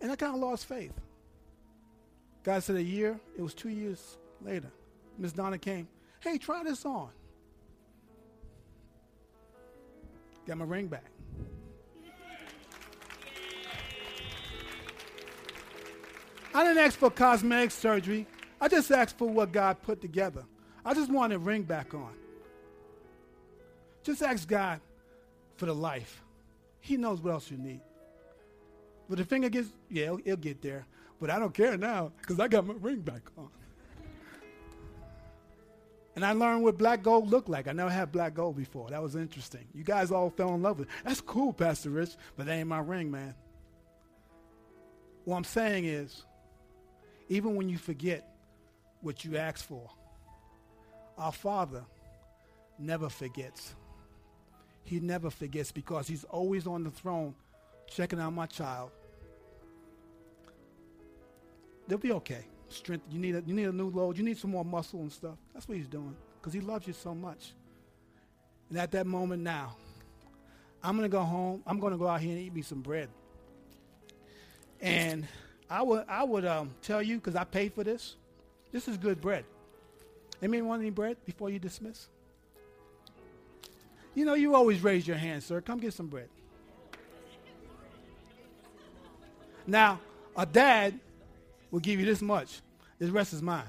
And 0.00 0.12
I 0.12 0.16
kind 0.16 0.34
of 0.34 0.40
lost 0.40 0.66
faith. 0.66 0.92
God 2.42 2.62
said 2.62 2.76
a 2.76 2.82
year, 2.82 3.18
it 3.38 3.42
was 3.42 3.54
two 3.54 3.70
years 3.70 4.18
later. 4.42 4.70
Miss 5.16 5.32
Donna 5.32 5.56
came, 5.56 5.88
hey, 6.20 6.36
try 6.36 6.62
this 6.64 6.84
on. 6.84 7.08
Got 10.46 10.58
my 10.58 10.64
ring 10.64 10.88
back. 10.88 11.13
I 16.54 16.62
didn't 16.62 16.78
ask 16.78 16.96
for 16.96 17.10
cosmetic 17.10 17.72
surgery. 17.72 18.26
I 18.60 18.68
just 18.68 18.90
asked 18.92 19.18
for 19.18 19.28
what 19.28 19.50
God 19.50 19.82
put 19.82 20.00
together. 20.00 20.44
I 20.84 20.94
just 20.94 21.10
wanted 21.10 21.34
a 21.34 21.38
ring 21.38 21.62
back 21.62 21.92
on. 21.94 22.12
Just 24.04 24.22
ask 24.22 24.46
God 24.46 24.80
for 25.56 25.66
the 25.66 25.74
life. 25.74 26.22
He 26.80 26.96
knows 26.96 27.20
what 27.20 27.32
else 27.32 27.50
you 27.50 27.58
need. 27.58 27.80
But 29.08 29.18
the 29.18 29.24
finger 29.24 29.48
gets, 29.48 29.68
yeah, 29.90 30.04
it'll, 30.04 30.18
it'll 30.20 30.36
get 30.36 30.62
there. 30.62 30.86
But 31.20 31.30
I 31.30 31.38
don't 31.38 31.52
care 31.52 31.76
now 31.76 32.12
because 32.20 32.38
I 32.38 32.48
got 32.48 32.66
my 32.66 32.74
ring 32.80 33.00
back 33.00 33.22
on. 33.36 33.48
And 36.16 36.24
I 36.24 36.32
learned 36.32 36.62
what 36.62 36.78
black 36.78 37.02
gold 37.02 37.28
looked 37.30 37.48
like. 37.48 37.66
I 37.66 37.72
never 37.72 37.90
had 37.90 38.12
black 38.12 38.34
gold 38.34 38.56
before. 38.56 38.90
That 38.90 39.02
was 39.02 39.16
interesting. 39.16 39.66
You 39.74 39.82
guys 39.82 40.12
all 40.12 40.30
fell 40.30 40.54
in 40.54 40.62
love 40.62 40.78
with 40.78 40.88
it. 40.88 40.94
That's 41.04 41.20
cool, 41.20 41.52
Pastor 41.52 41.90
Rich, 41.90 42.10
but 42.36 42.46
that 42.46 42.52
ain't 42.52 42.68
my 42.68 42.78
ring, 42.78 43.10
man. 43.10 43.34
What 45.24 45.36
I'm 45.38 45.44
saying 45.44 45.86
is, 45.86 46.24
even 47.28 47.56
when 47.56 47.68
you 47.68 47.78
forget 47.78 48.28
what 49.00 49.24
you 49.24 49.36
asked 49.36 49.66
for. 49.66 49.90
Our 51.16 51.32
Father 51.32 51.84
never 52.78 53.08
forgets. 53.08 53.74
He 54.84 55.00
never 55.00 55.30
forgets 55.30 55.72
because 55.72 56.08
He's 56.08 56.24
always 56.24 56.66
on 56.66 56.84
the 56.84 56.90
throne 56.90 57.34
checking 57.88 58.20
out 58.20 58.32
my 58.32 58.46
child. 58.46 58.90
They'll 61.86 61.98
be 61.98 62.12
okay. 62.12 62.46
Strength. 62.68 63.04
You 63.10 63.18
need 63.18 63.36
a, 63.36 63.42
you 63.46 63.54
need 63.54 63.68
a 63.68 63.72
new 63.72 63.90
load. 63.90 64.16
You 64.16 64.24
need 64.24 64.38
some 64.38 64.50
more 64.50 64.64
muscle 64.64 65.00
and 65.00 65.12
stuff. 65.12 65.36
That's 65.52 65.68
what 65.68 65.76
He's 65.76 65.86
doing 65.86 66.16
because 66.40 66.52
He 66.52 66.60
loves 66.60 66.86
you 66.86 66.92
so 66.92 67.14
much. 67.14 67.52
And 68.70 68.78
at 68.78 68.90
that 68.92 69.06
moment 69.06 69.42
now, 69.42 69.76
I'm 70.82 70.96
going 70.96 71.08
to 71.08 71.12
go 71.12 71.22
home. 71.22 71.62
I'm 71.66 71.78
going 71.78 71.92
to 71.92 71.98
go 71.98 72.08
out 72.08 72.20
here 72.20 72.32
and 72.32 72.40
eat 72.40 72.54
me 72.54 72.62
some 72.62 72.80
bread. 72.80 73.08
And 74.80 75.26
I 75.74 75.82
would, 75.82 76.04
I 76.08 76.22
would 76.22 76.44
um, 76.44 76.70
tell 76.82 77.02
you, 77.02 77.16
because 77.16 77.34
I 77.34 77.42
paid 77.42 77.74
for 77.74 77.82
this, 77.82 78.14
this 78.70 78.86
is 78.86 78.96
good 78.96 79.20
bread. 79.20 79.44
Anyone 80.40 80.68
want 80.68 80.82
any 80.82 80.90
bread 80.90 81.16
before 81.26 81.50
you 81.50 81.58
dismiss? 81.58 82.06
You 84.14 84.24
know, 84.24 84.34
you 84.34 84.54
always 84.54 84.84
raise 84.84 85.04
your 85.04 85.16
hand, 85.16 85.42
sir. 85.42 85.60
Come 85.60 85.80
get 85.80 85.92
some 85.92 86.06
bread. 86.06 86.28
Now, 89.66 89.98
a 90.36 90.46
dad 90.46 91.00
will 91.72 91.80
give 91.80 91.98
you 91.98 92.06
this 92.06 92.22
much. 92.22 92.60
The 93.00 93.10
rest 93.10 93.32
is 93.32 93.42
mine. 93.42 93.64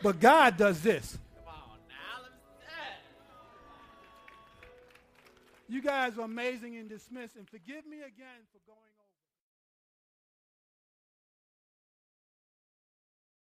But 0.00 0.20
God 0.20 0.56
does 0.56 0.80
this. 0.80 1.18
You 5.68 5.82
guys 5.82 6.16
are 6.18 6.24
amazing 6.24 6.76
and 6.76 6.88
dismiss. 6.88 7.34
And 7.34 7.48
forgive 7.48 7.84
me 7.84 7.96
again 7.96 8.46
for 8.52 8.60
going 8.64 8.87